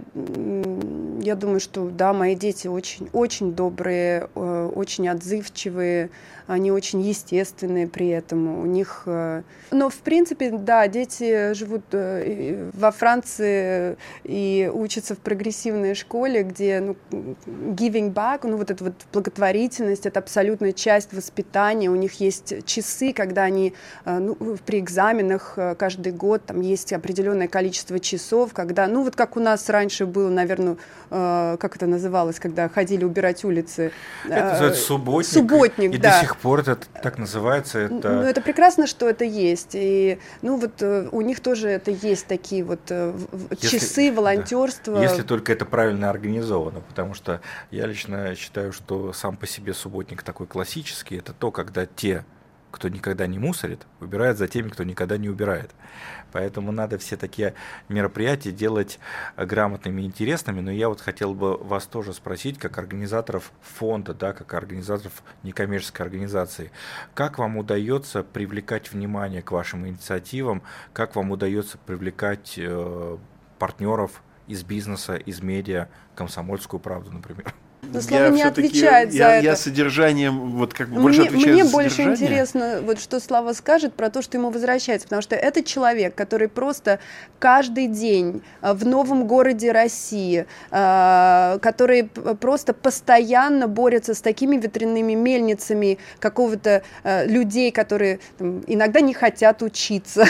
я 1.21 1.35
думаю, 1.35 1.59
что 1.59 1.89
да, 1.89 2.13
мои 2.13 2.35
дети 2.35 2.67
очень, 2.67 3.09
очень 3.13 3.53
добрые, 3.53 4.27
э, 4.35 4.71
очень 4.75 5.07
отзывчивые, 5.07 6.09
они 6.47 6.71
очень 6.71 7.01
естественные 7.01 7.87
при 7.87 8.09
этом. 8.09 8.59
У 8.59 8.65
них... 8.65 9.03
Э, 9.05 9.43
но, 9.71 9.89
в 9.89 9.97
принципе, 9.97 10.51
да, 10.51 10.87
дети 10.87 11.53
живут 11.53 11.83
э, 11.91 12.69
во 12.73 12.91
Франции 12.91 13.97
и 14.23 14.69
учатся 14.73 15.15
в 15.15 15.19
прогрессивной 15.19 15.95
школе, 15.95 16.43
где 16.43 16.79
ну, 16.79 16.95
giving 17.11 18.13
back, 18.13 18.41
ну, 18.43 18.57
вот 18.57 18.71
эта 18.71 18.83
вот 18.83 18.93
благотворительность, 19.11 20.05
это 20.05 20.19
абсолютная 20.19 20.73
часть 20.73 21.13
воспитания. 21.13 21.89
У 21.89 21.95
них 21.95 22.19
есть 22.19 22.65
часы, 22.65 23.13
когда 23.13 23.43
они 23.43 23.73
э, 24.05 24.19
ну, 24.19 24.35
при 24.65 24.79
экзаменах 24.79 25.57
каждый 25.77 26.11
год, 26.11 26.45
там 26.45 26.61
есть 26.61 26.93
определенное 26.93 27.47
количество 27.47 27.99
часов, 27.99 28.53
когда, 28.53 28.87
ну, 28.87 29.03
вот 29.03 29.15
как 29.15 29.37
у 29.37 29.39
нас 29.39 29.69
раньше 29.69 30.05
было, 30.05 30.29
наверное, 30.29 30.77
как 31.09 31.75
это 31.75 31.85
называлось, 31.85 32.39
когда 32.39 32.67
ходили 32.69 33.03
убирать 33.03 33.43
улицы. 33.43 33.91
Это 34.25 34.49
называется 34.51 34.81
субботник. 34.81 35.33
Субботник, 35.33 35.93
и 35.93 35.97
да. 35.97 36.11
до 36.11 36.19
сих 36.21 36.32
пор 36.37 36.61
это 36.61 36.75
так 36.75 37.17
называется. 37.17 37.79
Это... 37.79 38.09
Ну, 38.11 38.21
это 38.21 38.41
прекрасно, 38.41 38.87
что 38.87 39.09
это 39.09 39.25
есть. 39.25 39.71
И, 39.73 40.19
ну, 40.41 40.57
вот 40.57 40.81
э, 40.81 41.09
у 41.11 41.21
них 41.21 41.39
тоже 41.39 41.69
это 41.69 41.91
есть 41.91 42.27
такие 42.27 42.63
вот 42.63 42.79
э, 42.89 43.13
если, 43.61 43.79
часы 43.79 44.11
волонтерства. 44.11 44.95
Да. 44.95 45.03
Если 45.03 45.23
только 45.23 45.51
это 45.53 45.65
правильно 45.65 46.09
организовано, 46.09 46.81
потому 46.81 47.13
что 47.13 47.41
я 47.71 47.85
лично 47.85 48.35
считаю, 48.35 48.73
что 48.73 49.13
сам 49.13 49.37
по 49.37 49.47
себе 49.47 49.73
субботник 49.73 50.23
такой 50.23 50.47
классический, 50.47 51.17
это 51.17 51.33
то, 51.33 51.51
когда 51.51 51.85
те 51.85 52.25
кто 52.73 52.89
никогда 52.89 53.27
не 53.27 53.37
мусорит, 53.37 53.85
убирает 54.01 54.39
за 54.39 54.47
теми, 54.47 54.69
кто 54.69 54.83
никогда 54.83 55.17
не 55.17 55.29
убирает. 55.29 55.69
Поэтому 56.33 56.71
надо 56.71 56.97
все 56.97 57.15
такие 57.15 57.53
мероприятия 57.89 58.51
делать 58.51 58.99
грамотными 59.37 60.01
и 60.01 60.05
интересными. 60.05 60.59
Но 60.59 60.71
я 60.71 60.89
вот 60.89 60.99
хотел 60.99 61.33
бы 61.33 61.55
вас 61.57 61.85
тоже 61.85 62.11
спросить, 62.13 62.57
как 62.57 62.77
организаторов 62.77 63.51
фонда, 63.61 64.13
да, 64.13 64.33
как 64.33 64.53
организаторов 64.53 65.23
некоммерческой 65.43 66.05
организации, 66.07 66.71
как 67.13 67.37
вам 67.37 67.57
удается 67.57 68.23
привлекать 68.23 68.91
внимание 68.91 69.41
к 69.41 69.51
вашим 69.51 69.87
инициативам, 69.87 70.63
как 70.91 71.15
вам 71.15 71.31
удается 71.31 71.77
привлекать 71.77 72.55
э, 72.57 73.17
партнеров 73.59 74.23
из 74.47 74.63
бизнеса, 74.63 75.15
из 75.15 75.41
медиа, 75.41 75.87
комсомольскую 76.15 76.79
правду, 76.79 77.11
например? 77.11 77.53
Но 77.93 78.01
Слава 78.01 78.29
не 78.29 78.41
отвечает 78.41 79.11
за 79.11 79.17
я, 79.17 79.35
это. 79.35 79.45
Я 79.45 79.55
содержанием, 79.55 80.51
вот 80.57 80.73
как 80.73 80.89
бы 80.89 81.01
больше 81.01 81.21
мне, 81.21 81.29
отвечаю 81.29 81.53
Мне 81.53 81.63
за 81.65 81.71
больше 81.71 82.01
интересно, 82.01 82.79
вот 82.81 82.99
что 82.99 83.19
Слава 83.19 83.53
скажет 83.53 83.93
про 83.93 84.09
то, 84.09 84.21
что 84.21 84.37
ему 84.37 84.49
возвращается, 84.49 85.07
потому 85.07 85.21
что 85.21 85.35
это 85.35 85.63
человек, 85.63 86.15
который 86.15 86.47
просто 86.47 86.99
каждый 87.37 87.87
день 87.87 88.41
а, 88.61 88.73
в 88.73 88.85
новом 88.85 89.27
городе 89.27 89.71
России, 89.71 90.47
а, 90.71 91.59
который 91.59 92.05
просто 92.05 92.73
постоянно 92.73 93.67
борется 93.67 94.15
с 94.15 94.21
такими 94.21 94.57
ветряными 94.57 95.13
мельницами 95.13 95.99
какого-то 96.19 96.81
а, 97.03 97.25
людей, 97.25 97.71
которые 97.71 98.19
там, 98.39 98.63
иногда 98.65 99.01
не 99.01 99.13
хотят 99.13 99.61
учиться, 99.61 100.25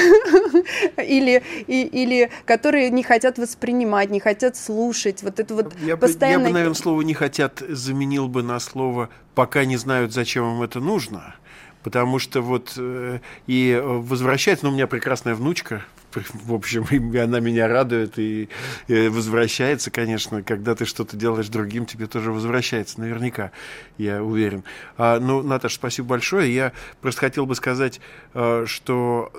или, 0.97 1.41
или 1.67 2.29
которые 2.45 2.89
не 2.89 3.03
хотят 3.03 3.37
воспринимать, 3.37 4.09
не 4.09 4.19
хотят 4.19 4.57
слушать. 4.57 5.23
Вот 5.23 5.39
это 5.39 5.53
вот 5.55 5.73
я 5.81 5.95
постоянно... 5.95 6.39
Бы, 6.39 6.43
я 6.43 6.49
бы, 6.49 6.53
наверное, 6.53 6.75
слово 6.75 7.01
«не 7.01 7.13
хотят» 7.13 7.52
хотят, 7.53 7.77
заменил 7.77 8.27
бы 8.27 8.43
на 8.43 8.59
слово 8.59 9.09
«пока 9.35 9.65
не 9.65 9.77
знают, 9.77 10.13
зачем 10.13 10.55
им 10.55 10.61
это 10.61 10.79
нужно». 10.79 11.35
Потому 11.83 12.17
что 12.17 12.41
вот 12.41 12.75
э, 12.77 13.19
и 13.45 13.81
возвращается, 13.83 14.65
ну, 14.65 14.71
у 14.71 14.73
меня 14.73 14.87
прекрасная 14.87 15.35
внучка, 15.35 15.83
в 16.13 16.53
общем, 16.53 16.85
и 16.85 17.17
она 17.17 17.41
меня 17.41 17.67
радует 17.67 18.17
и, 18.17 18.47
и 18.87 19.07
возвращается, 19.09 19.91
конечно, 19.91 20.43
когда 20.43 20.75
ты 20.75 20.85
что-то 20.85 21.17
делаешь 21.17 21.49
другим, 21.49 21.85
тебе 21.85 22.07
тоже 22.07 22.31
возвращается, 22.31 23.01
наверняка, 23.01 23.51
я 23.97 24.23
уверен. 24.23 24.63
А, 24.97 25.19
ну, 25.19 25.43
Наташа, 25.43 25.75
спасибо 25.75 26.07
большое. 26.07 26.55
Я 26.55 26.71
просто 27.01 27.19
хотел 27.19 27.45
бы 27.45 27.53
сказать, 27.53 27.99
э, 28.33 28.63
что 28.65 29.33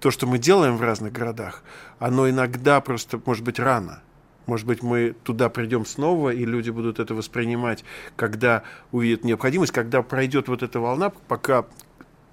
то, 0.00 0.10
что 0.10 0.26
мы 0.26 0.38
делаем 0.38 0.76
в 0.76 0.82
разных 0.82 1.14
городах, 1.14 1.62
оно 1.98 2.28
иногда 2.28 2.82
просто 2.82 3.18
может 3.24 3.42
быть 3.42 3.58
рано. 3.58 4.02
Может 4.46 4.66
быть, 4.66 4.82
мы 4.82 5.14
туда 5.24 5.48
придем 5.48 5.86
снова, 5.86 6.30
и 6.30 6.44
люди 6.44 6.70
будут 6.70 6.98
это 6.98 7.14
воспринимать, 7.14 7.84
когда 8.16 8.62
увидят 8.92 9.24
необходимость, 9.24 9.72
когда 9.72 10.02
пройдет 10.02 10.48
вот 10.48 10.62
эта 10.62 10.80
волна, 10.80 11.10
пока, 11.28 11.64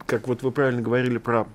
как 0.05 0.27
вот 0.27 0.43
вы 0.43 0.51
правильно 0.51 0.81
говорили 0.81 1.17
про 1.17 1.47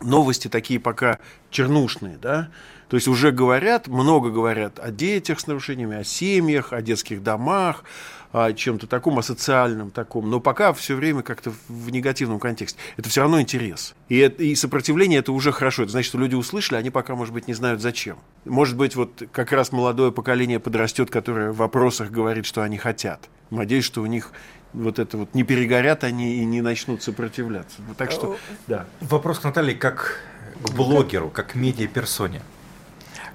новости 0.00 0.48
такие 0.48 0.80
пока 0.80 1.18
чернушные, 1.50 2.18
да, 2.20 2.50
то 2.88 2.96
есть 2.96 3.08
уже 3.08 3.32
говорят, 3.32 3.88
много 3.88 4.30
говорят 4.30 4.78
о 4.78 4.90
детях 4.90 5.40
с 5.40 5.46
нарушениями, 5.46 5.96
о 5.96 6.04
семьях, 6.04 6.72
о 6.72 6.82
детских 6.82 7.22
домах, 7.22 7.82
о 8.30 8.52
чем-то 8.52 8.86
таком, 8.86 9.18
о 9.18 9.22
социальном 9.22 9.90
таком, 9.90 10.28
но 10.28 10.40
пока 10.40 10.72
все 10.72 10.94
время 10.94 11.22
как-то 11.22 11.52
в 11.68 11.90
негативном 11.90 12.38
контексте. 12.40 12.78
Это 12.96 13.08
все 13.08 13.22
равно 13.22 13.40
интерес. 13.40 13.94
И, 14.08 14.22
и 14.22 14.54
сопротивление 14.54 15.20
это 15.20 15.32
уже 15.32 15.52
хорошо. 15.52 15.84
Это 15.84 15.92
значит, 15.92 16.08
что 16.08 16.18
люди 16.18 16.34
услышали, 16.34 16.78
они 16.78 16.90
пока, 16.90 17.14
может 17.14 17.32
быть, 17.32 17.48
не 17.48 17.54
знают 17.54 17.80
зачем. 17.80 18.18
Может 18.44 18.76
быть, 18.76 18.96
вот 18.96 19.22
как 19.32 19.52
раз 19.52 19.72
молодое 19.72 20.12
поколение 20.12 20.60
подрастет, 20.60 21.10
которое 21.10 21.52
в 21.52 21.56
вопросах 21.56 22.10
говорит, 22.10 22.44
что 22.44 22.62
они 22.62 22.76
хотят. 22.76 23.28
Надеюсь, 23.50 23.84
что 23.84 24.02
у 24.02 24.06
них 24.06 24.32
вот 24.74 24.98
это 24.98 25.16
вот 25.16 25.34
не 25.34 25.44
перегорят 25.44 26.04
они 26.04 26.36
и 26.36 26.44
не 26.44 26.60
начнут 26.60 27.02
сопротивляться. 27.02 27.76
Вот 27.86 27.96
так 27.96 28.10
что, 28.10 28.36
да. 28.66 28.86
Вопрос 29.00 29.38
к 29.38 29.44
Наталье 29.44 29.76
как 29.76 30.20
к 30.62 30.72
блогеру, 30.72 31.30
как 31.30 31.52
к 31.52 31.54
медиаперсоне. 31.54 32.42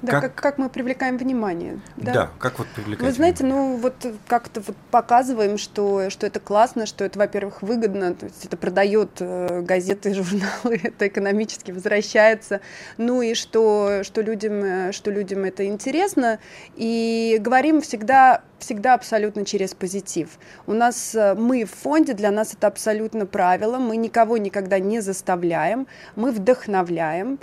Да, 0.01 0.13
как, 0.13 0.21
как, 0.21 0.35
как 0.35 0.57
мы 0.57 0.69
привлекаем 0.69 1.17
внимание. 1.17 1.79
Да, 1.97 2.13
да 2.13 2.29
как 2.39 2.59
вот 2.59 2.67
привлекаем. 2.67 3.09
Вы 3.09 3.15
знаете, 3.15 3.43
ну 3.43 3.75
вот 3.77 3.95
как-то 4.27 4.61
вот 4.61 4.75
показываем, 4.91 5.57
что, 5.57 6.09
что 6.09 6.25
это 6.25 6.39
классно, 6.39 6.85
что 6.85 7.03
это, 7.03 7.19
во-первых, 7.19 7.61
выгодно, 7.61 8.13
то 8.13 8.25
есть 8.25 8.45
это 8.45 8.57
продает 8.57 9.09
э, 9.19 9.61
газеты, 9.61 10.13
журналы, 10.15 10.79
это 10.83 11.07
экономически 11.07 11.71
возвращается, 11.71 12.61
ну 12.97 13.21
и 13.21 13.33
что, 13.33 14.03
что, 14.03 14.21
людям, 14.21 14.63
э, 14.63 14.91
что 14.91 15.11
людям 15.11 15.43
это 15.43 15.65
интересно. 15.65 16.39
И 16.75 17.37
говорим 17.39 17.81
всегда 17.81 18.41
всегда 18.59 18.93
абсолютно 18.93 19.45
через 19.45 19.73
позитив. 19.73 20.37
У 20.67 20.73
нас 20.73 21.15
э, 21.15 21.33
мы 21.35 21.65
в 21.65 21.71
фонде, 21.71 22.13
для 22.13 22.31
нас 22.31 22.53
это 22.53 22.67
абсолютно 22.67 23.25
правило, 23.25 23.77
мы 23.77 23.97
никого 23.97 24.37
никогда 24.37 24.79
не 24.79 24.99
заставляем, 24.99 25.87
мы 26.15 26.31
вдохновляем. 26.31 27.39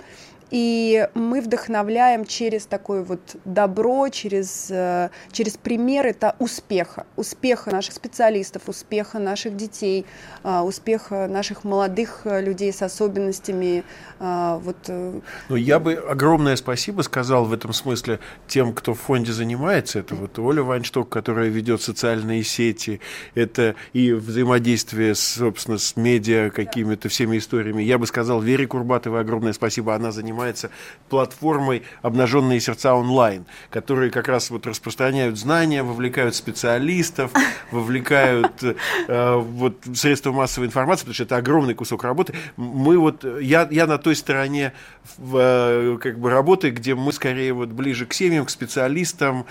И 0.49 1.07
мы 1.13 1.41
вдохновляем 1.41 2.25
через 2.25 2.65
такое 2.65 3.03
вот 3.03 3.19
добро, 3.43 4.07
через, 4.09 4.67
э, 4.69 5.09
через 5.31 5.57
примеры 5.57 6.09
это 6.09 6.35
успеха, 6.39 7.05
успеха 7.17 7.71
наших 7.71 7.93
специалистов, 7.93 8.63
успеха 8.67 9.19
наших 9.19 9.57
детей, 9.57 10.05
э, 10.43 10.59
успеха 10.59 11.27
наших 11.27 11.65
молодых 11.65 12.21
э, 12.23 12.41
людей 12.41 12.71
с 12.71 12.81
особенностями. 12.81 13.83
Вот. 14.19 14.77
Ну, 14.87 15.55
я 15.55 15.79
бы 15.79 15.93
огромное 15.93 16.55
спасибо 16.55 17.01
сказал 17.01 17.45
в 17.45 17.53
этом 17.53 17.71
смысле 17.71 18.19
тем, 18.47 18.73
кто 18.73 18.93
в 18.93 18.99
фонде 18.99 19.31
занимается. 19.31 19.99
Это 19.99 20.15
вот 20.15 20.39
Оля 20.39 20.63
Вайншток, 20.63 21.09
которая 21.09 21.49
ведет 21.49 21.81
социальные 21.81 22.43
сети, 22.43 22.99
это 23.35 23.75
и 23.93 24.13
взаимодействие, 24.13 25.13
собственно, 25.13 25.77
с 25.77 25.95
медиа, 25.95 26.49
какими-то 26.49 27.09
всеми 27.09 27.37
историями. 27.37 27.83
Я 27.83 27.99
бы 27.99 28.07
сказал 28.07 28.41
Вере 28.41 28.65
Курбатовой 28.65 29.21
огромное 29.21 29.53
спасибо, 29.53 29.93
она 29.93 30.11
занимается 30.11 30.36
занимается 30.37 30.69
платформой 31.09 31.83
«Обнаженные 32.01 32.59
сердца 32.59 32.93
онлайн», 32.93 33.45
которые 33.69 34.11
как 34.11 34.27
раз 34.27 34.49
вот 34.49 34.67
распространяют 34.67 35.37
знания, 35.37 35.81
вовлекают 35.81 36.35
специалистов, 36.35 37.31
вовлекают 37.71 38.51
э, 38.61 39.35
вот, 39.35 39.77
средства 39.95 40.31
массовой 40.31 40.67
информации, 40.67 41.01
потому 41.01 41.13
что 41.13 41.23
это 41.23 41.37
огромный 41.37 41.73
кусок 41.73 42.03
работы. 42.03 42.33
Мы 42.57 42.97
вот, 42.97 43.23
я, 43.23 43.67
я 43.71 43.87
на 43.87 43.97
той 43.97 44.15
стороне 44.15 44.73
в, 45.17 45.37
э, 45.37 45.97
как 46.01 46.19
бы 46.19 46.29
работы, 46.29 46.71
где 46.71 46.93
мы 46.93 47.13
скорее 47.13 47.53
вот 47.53 47.69
ближе 47.69 48.05
к 48.05 48.13
семьям, 48.13 48.45
к 48.45 48.49
специалистам, 48.49 49.45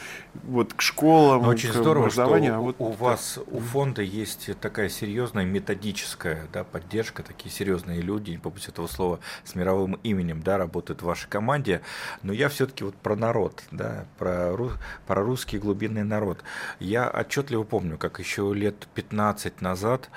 вот 0.44 0.74
к 0.74 0.82
школам, 0.82 1.42
Но 1.42 1.48
очень 1.48 1.70
к 1.70 1.74
здорово, 1.74 2.06
образованию. 2.06 2.52
Что 2.52 2.58
а 2.58 2.60
вот 2.60 2.76
у 2.78 2.90
так. 2.90 3.00
вас, 3.00 3.38
у 3.46 3.60
фонда 3.60 4.02
есть 4.02 4.50
такая 4.60 4.90
серьезная 4.90 5.46
методическая 5.46 6.46
да, 6.52 6.64
поддержка, 6.64 7.22
такие 7.22 7.50
серьезные 7.50 8.02
люди, 8.02 8.30
не 8.30 8.38
побудь 8.38 8.68
этого 8.68 8.86
слова, 8.86 9.20
с 9.44 9.54
мировым 9.54 9.98
именем, 10.02 10.42
да, 10.42 10.58
работают 10.58 10.75
работают 10.76 11.02
в 11.02 11.06
вашей 11.06 11.28
команде, 11.28 11.80
но 12.22 12.32
я 12.32 12.48
все-таки 12.48 12.84
вот 12.84 12.94
про 12.96 13.16
народ, 13.16 13.62
да, 13.70 14.04
про, 14.18 14.54
про 15.06 15.22
русский 15.22 15.58
глубинный 15.58 16.04
народ. 16.04 16.44
Я 16.80 17.08
отчетливо 17.08 17.64
помню, 17.64 17.96
как 17.96 18.18
еще 18.18 18.52
лет 18.54 18.86
15 18.94 19.62
назад, 19.62 20.10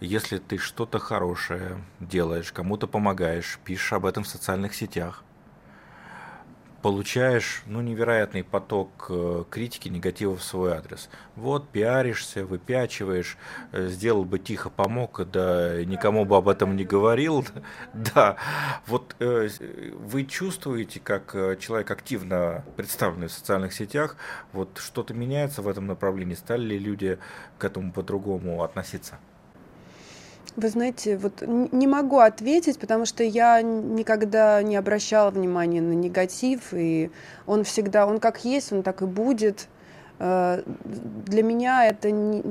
если 0.00 0.38
ты 0.38 0.56
что-то 0.56 0.98
хорошее 0.98 1.76
делаешь, 2.00 2.52
кому-то 2.52 2.86
помогаешь, 2.86 3.58
пишешь 3.64 3.92
об 3.92 4.06
этом 4.06 4.24
в 4.24 4.28
социальных 4.28 4.74
сетях, 4.74 5.22
получаешь 6.86 7.64
ну, 7.66 7.80
невероятный 7.80 8.44
поток 8.44 9.06
э, 9.08 9.42
критики, 9.50 9.88
негатива 9.88 10.36
в 10.36 10.42
свой 10.44 10.72
адрес. 10.72 11.10
Вот, 11.34 11.68
пиаришься, 11.68 12.46
выпячиваешь, 12.46 13.38
э, 13.72 13.88
сделал 13.88 14.24
бы 14.24 14.38
тихо, 14.38 14.70
помог, 14.70 15.20
да 15.32 15.84
никому 15.84 16.24
бы 16.24 16.36
об 16.36 16.48
этом 16.48 16.76
не 16.76 16.84
говорил. 16.84 17.44
Да, 18.14 18.36
вот 18.86 19.16
э, 19.18 19.48
вы 19.94 20.26
чувствуете, 20.26 21.00
как 21.00 21.32
человек 21.58 21.90
активно 21.90 22.64
представленный 22.76 23.26
в 23.26 23.32
социальных 23.32 23.72
сетях, 23.72 24.16
вот 24.52 24.78
что-то 24.78 25.12
меняется 25.12 25.62
в 25.62 25.68
этом 25.68 25.88
направлении? 25.88 26.36
Стали 26.36 26.66
ли 26.66 26.78
люди 26.78 27.18
к 27.58 27.64
этому 27.64 27.92
по-другому 27.92 28.62
относиться? 28.62 29.18
Вы 30.56 30.70
знаете, 30.70 31.18
вот 31.18 31.42
не 31.46 31.86
могу 31.86 32.18
ответить, 32.18 32.78
потому 32.78 33.04
что 33.04 33.22
я 33.22 33.60
никогда 33.60 34.62
не 34.62 34.76
обращала 34.76 35.30
внимания 35.30 35.82
на 35.82 35.92
негатив, 35.92 36.72
и 36.72 37.10
он 37.46 37.62
всегда, 37.62 38.06
он 38.06 38.20
как 38.20 38.42
есть, 38.44 38.72
он 38.72 38.82
так 38.82 39.02
и 39.02 39.04
будет. 39.04 39.68
Э, 40.18 40.62
для 41.26 41.42
меня 41.42 41.86
это, 41.86 42.10
не, 42.10 42.42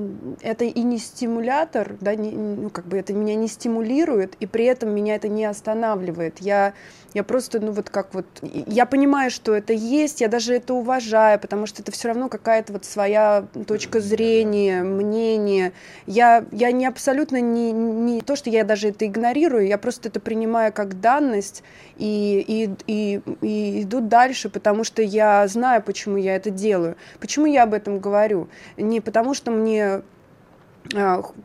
это 0.42 0.66
и 0.66 0.82
не 0.82 0.98
стимулятор, 0.98 1.96
да, 2.00 2.16
не, 2.16 2.32
ну, 2.32 2.70
как 2.70 2.86
бы 2.86 2.98
это 2.98 3.14
меня 3.14 3.36
не 3.36 3.48
стимулирует, 3.48 4.36
и 4.40 4.46
при 4.46 4.66
этом 4.66 4.94
меня 4.94 5.16
это 5.16 5.28
не 5.28 5.46
останавливает. 5.46 6.40
Я 6.40 6.74
я 7.16 7.24
просто, 7.24 7.62
ну 7.62 7.72
вот 7.72 7.90
как 7.90 8.14
вот, 8.14 8.26
я 8.42 8.86
понимаю, 8.86 9.32
что 9.32 9.56
это 9.56 9.72
есть, 9.72 10.20
я 10.20 10.28
даже 10.28 10.54
это 10.54 10.74
уважаю, 10.74 11.40
потому 11.40 11.66
что 11.66 11.82
это 11.82 11.94
все 11.94 12.10
равно 12.10 12.28
какая-то 12.28 12.74
вот 12.74 12.84
своя 12.84 13.48
точка 13.66 14.02
зрения, 14.02 14.84
мнение. 14.84 15.72
Я, 16.08 16.44
я 16.52 16.74
не 16.74 16.86
абсолютно 16.86 17.40
не, 17.40 17.72
не 17.72 18.20
то, 18.20 18.36
что 18.36 18.50
я 18.50 18.66
даже 18.66 18.90
это 18.90 19.08
игнорирую, 19.08 19.66
я 19.66 19.78
просто 19.78 20.10
это 20.10 20.20
принимаю 20.20 20.74
как 20.74 21.00
данность 21.00 21.64
и, 21.96 22.44
и, 22.46 22.70
и, 22.86 23.22
и 23.42 23.84
иду 23.84 24.02
дальше, 24.02 24.50
потому 24.50 24.84
что 24.84 25.02
я 25.02 25.48
знаю, 25.48 25.82
почему 25.82 26.18
я 26.18 26.36
это 26.36 26.50
делаю. 26.50 26.98
Почему 27.22 27.46
я 27.46 27.55
об 27.58 27.74
этом 27.74 28.00
говорю? 28.00 28.50
Не 28.78 29.02
потому, 29.02 29.34
что 29.34 29.52
мне 29.52 30.02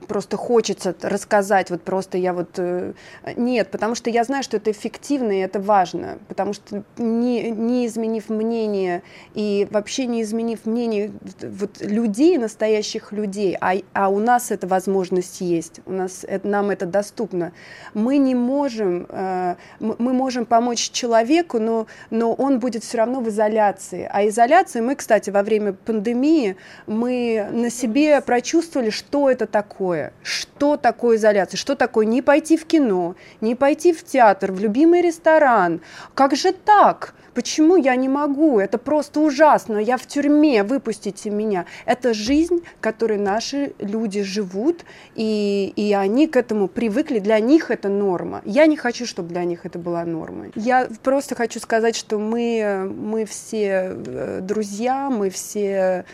просто 0.09 0.37
хочется 0.37 0.94
рассказать, 1.03 1.70
вот 1.70 1.83
просто 1.83 2.18
я 2.18 2.33
вот... 2.33 2.50
Э, 2.59 2.92
нет, 3.37 3.70
потому 3.70 3.94
что 3.94 4.11
я 4.11 4.24
знаю, 4.24 4.42
что 4.42 4.59
это 4.59 4.70
эффективно 4.70 5.33
и 5.33 5.38
это 5.38 5.61
важно, 5.61 6.18
потому 6.29 6.53
что 6.53 6.83
не, 6.98 7.50
не 7.50 7.87
изменив 7.87 8.29
мнение 8.29 9.03
и 9.35 9.66
вообще 9.70 10.07
не 10.07 10.22
изменив 10.22 10.66
мнение 10.66 11.12
вот 11.42 11.81
людей, 11.81 12.37
настоящих 12.38 13.12
людей, 13.12 13.57
а, 13.61 13.74
а 13.92 14.09
у 14.09 14.18
нас 14.18 14.50
эта 14.50 14.66
возможность 14.66 15.40
есть, 15.40 15.81
у 15.87 15.92
нас, 15.92 16.24
это, 16.26 16.46
нам 16.46 16.70
это 16.70 16.87
доступно, 16.87 17.53
мы 17.94 18.18
не 18.18 18.35
можем, 18.35 19.07
э, 19.09 19.57
мы 19.81 20.12
можем 20.12 20.44
помочь 20.44 20.90
человеку, 20.90 21.59
но, 21.59 21.87
но 22.11 22.33
он 22.35 22.59
будет 22.59 22.85
все 22.85 22.98
равно 22.98 23.20
в 23.20 23.29
изоляции. 23.29 24.09
А 24.12 24.26
изоляции 24.29 24.81
мы, 24.81 24.96
кстати, 24.96 25.31
во 25.31 25.42
время 25.42 25.72
пандемии, 25.72 26.57
мы 26.87 27.48
на 27.50 27.70
себе 27.70 28.20
прочувствовали, 28.20 28.90
что 28.90 29.30
это 29.31 29.47
такое? 29.47 30.12
Что 30.23 30.77
такое 30.77 31.16
изоляция? 31.16 31.59
Что 31.59 31.75
такое 31.75 32.07
не 32.07 32.23
пойти 32.23 32.57
в 32.57 32.66
кино, 32.66 33.14
не 33.40 33.55
пойти 33.55 33.93
в 33.93 34.05
театр, 34.05 34.53
в 34.53 34.61
любимый 34.61 35.01
ресторан? 35.01 35.81
Как 36.14 36.37
же 36.37 36.53
так? 36.53 37.14
Почему 37.35 37.77
я 37.77 37.95
не 37.97 38.09
могу? 38.09 38.59
Это 38.59 38.77
просто 38.77 39.21
ужасно. 39.21 39.79
Я 39.79 39.97
в 39.97 40.07
тюрьме, 40.07 40.64
выпустите 40.64 41.31
меня. 41.31 41.64
Это 41.87 42.12
жизнь, 42.12 42.64
которой 42.81 43.19
наши 43.19 43.73
люди 43.79 44.23
живут, 44.23 44.85
и, 45.14 45.73
и 45.77 45.93
они 45.93 46.27
к 46.27 46.37
этому 46.37 46.69
привыкли. 46.69 47.19
Для 47.21 47.38
них 47.38 47.71
это 47.71 47.88
норма. 47.88 48.43
Я 48.45 48.66
не 48.66 48.77
хочу, 48.77 49.07
чтобы 49.07 49.29
для 49.29 49.45
них 49.45 49.64
это 49.64 49.79
была 49.79 50.05
нормой. 50.05 50.51
Я 50.57 50.88
просто 51.03 51.35
хочу 51.35 51.61
сказать, 51.61 51.95
что 51.95 52.19
мы, 52.19 52.93
мы 52.95 53.25
все 53.25 53.93
э, 53.95 54.40
друзья, 54.43 55.09
мы 55.09 55.31
все 55.31 56.05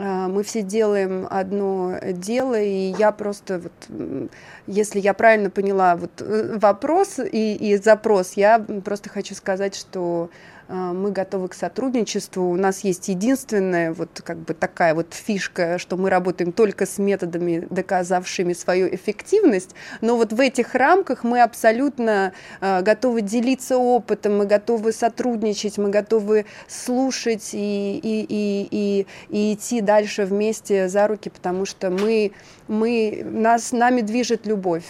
мы 0.00 0.42
все 0.42 0.62
делаем 0.62 1.26
одно 1.30 1.96
дело, 2.02 2.58
и 2.58 2.94
я 2.98 3.12
просто, 3.12 3.58
вот, 3.60 4.30
если 4.66 5.00
я 5.00 5.12
правильно 5.14 5.50
поняла 5.50 5.96
вот, 5.96 6.20
э, 6.20 6.56
вопрос 6.58 7.18
и, 7.18 7.54
и 7.54 7.76
запрос, 7.76 8.32
я 8.34 8.64
просто 8.84 9.10
хочу 9.10 9.34
сказать, 9.34 9.74
что 9.74 10.30
а, 10.30 10.59
мы 10.70 11.10
готовы 11.10 11.48
к 11.48 11.54
сотрудничеству. 11.54 12.50
У 12.50 12.56
нас 12.56 12.80
есть 12.80 13.08
единственная 13.08 13.92
вот 13.92 14.22
как 14.24 14.38
бы 14.38 14.54
такая 14.54 14.94
вот 14.94 15.14
фишка, 15.14 15.78
что 15.78 15.96
мы 15.96 16.10
работаем 16.10 16.52
только 16.52 16.86
с 16.86 16.98
методами, 16.98 17.66
доказавшими 17.70 18.52
свою 18.52 18.94
эффективность, 18.94 19.74
но 20.00 20.16
вот 20.16 20.32
в 20.32 20.40
этих 20.40 20.74
рамках 20.74 21.24
мы 21.24 21.42
абсолютно 21.42 22.32
а, 22.60 22.82
готовы 22.82 23.22
делиться 23.22 23.76
опытом, 23.78 24.38
мы 24.38 24.46
готовы 24.46 24.92
сотрудничать, 24.92 25.78
мы 25.78 25.90
готовы 25.90 26.46
слушать 26.68 27.50
и, 27.52 27.98
и, 27.98 28.26
и, 28.28 28.68
и, 28.70 29.06
и 29.28 29.54
идти 29.54 29.80
дальше 29.80 30.24
вместе 30.24 30.88
за 30.88 31.06
руки, 31.08 31.30
потому 31.30 31.66
что 31.66 31.90
мы, 31.90 32.32
мы, 32.68 33.22
нас, 33.24 33.72
нами 33.72 34.00
движет 34.00 34.46
любовь. 34.46 34.84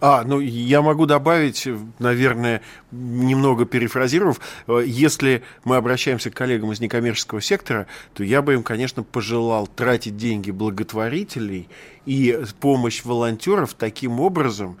А, 0.00 0.24
ну 0.24 0.40
я 0.40 0.80
могу 0.80 1.04
добавить, 1.04 1.68
наверное, 1.98 2.62
немного 2.90 3.66
перефразировав, 3.66 4.40
э, 4.66 4.82
если 4.86 5.42
мы 5.64 5.76
обращаемся 5.76 6.30
к 6.30 6.34
коллегам 6.34 6.72
из 6.72 6.80
некоммерческого 6.80 7.42
сектора, 7.42 7.86
то 8.14 8.24
я 8.24 8.40
бы 8.40 8.54
им, 8.54 8.62
конечно, 8.62 9.02
пожелал 9.02 9.66
тратить 9.66 10.16
деньги 10.16 10.50
благотворителей 10.50 11.68
и 12.06 12.42
помощь 12.60 13.04
волонтеров 13.04 13.74
таким 13.74 14.20
образом, 14.20 14.78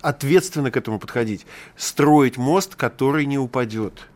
ответственно 0.00 0.70
к 0.70 0.76
этому 0.78 0.98
подходить, 0.98 1.46
строить 1.76 2.38
мост, 2.38 2.74
который 2.74 3.26
не 3.26 3.38
упадет 3.38 4.08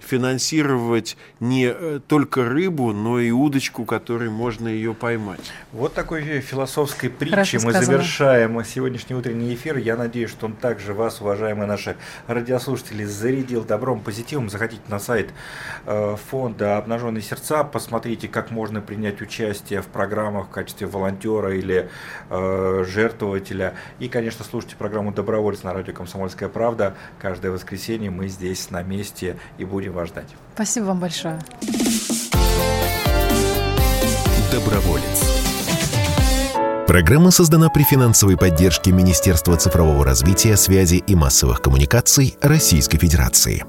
финансировать 0.00 1.16
не 1.40 1.66
э, 1.66 2.00
только 2.06 2.44
рыбу, 2.44 2.92
но 2.92 3.18
и 3.18 3.30
удочку, 3.30 3.84
которой 3.84 4.30
можно 4.30 4.68
ее 4.68 4.94
поймать. 4.94 5.52
Вот 5.72 5.94
такой 5.94 6.40
философской 6.40 7.10
притчей 7.10 7.58
мы 7.64 7.72
завершаем 7.72 8.62
сегодняшний 8.64 9.16
утренний 9.16 9.54
эфир. 9.54 9.76
Я 9.76 9.96
надеюсь, 9.96 10.30
что 10.30 10.46
он 10.46 10.54
также 10.54 10.94
вас, 10.94 11.20
уважаемые 11.20 11.66
наши 11.66 11.96
радиослушатели, 12.26 13.04
зарядил 13.04 13.64
добром, 13.64 14.00
позитивом. 14.00 14.50
Заходите 14.50 14.82
на 14.88 14.98
сайт 14.98 15.30
э, 15.86 16.16
фонда 16.30 16.76
«Обнаженные 16.76 17.22
сердца», 17.22 17.64
посмотрите, 17.64 18.28
как 18.28 18.50
можно 18.50 18.80
принять 18.80 19.20
участие 19.22 19.82
в 19.82 19.86
программах 19.86 20.48
в 20.48 20.50
качестве 20.50 20.86
волонтера 20.86 21.54
или 21.54 21.88
э, 22.30 22.84
жертвователя. 22.86 23.74
И, 23.98 24.08
конечно, 24.08 24.44
слушайте 24.44 24.76
программу 24.76 25.12
«Добровольец» 25.12 25.62
на 25.62 25.72
радио 25.72 25.92
«Комсомольская 25.94 26.48
правда». 26.48 26.94
Каждое 27.20 27.50
воскресенье 27.50 28.10
мы 28.10 28.28
здесь 28.28 28.70
на 28.70 28.82
месте 28.82 29.36
и 29.58 29.64
будем 29.64 29.83
вас 29.92 30.08
ждать. 30.08 30.28
Спасибо 30.54 30.84
вам 30.86 31.00
большое. 31.00 31.38
Доброволец. 34.52 35.34
Программа 36.86 37.30
создана 37.30 37.70
при 37.70 37.82
финансовой 37.82 38.36
поддержке 38.36 38.92
Министерства 38.92 39.56
цифрового 39.56 40.04
развития, 40.04 40.56
связи 40.56 40.96
и 40.96 41.14
массовых 41.14 41.60
коммуникаций 41.60 42.36
Российской 42.40 42.98
Федерации. 42.98 43.64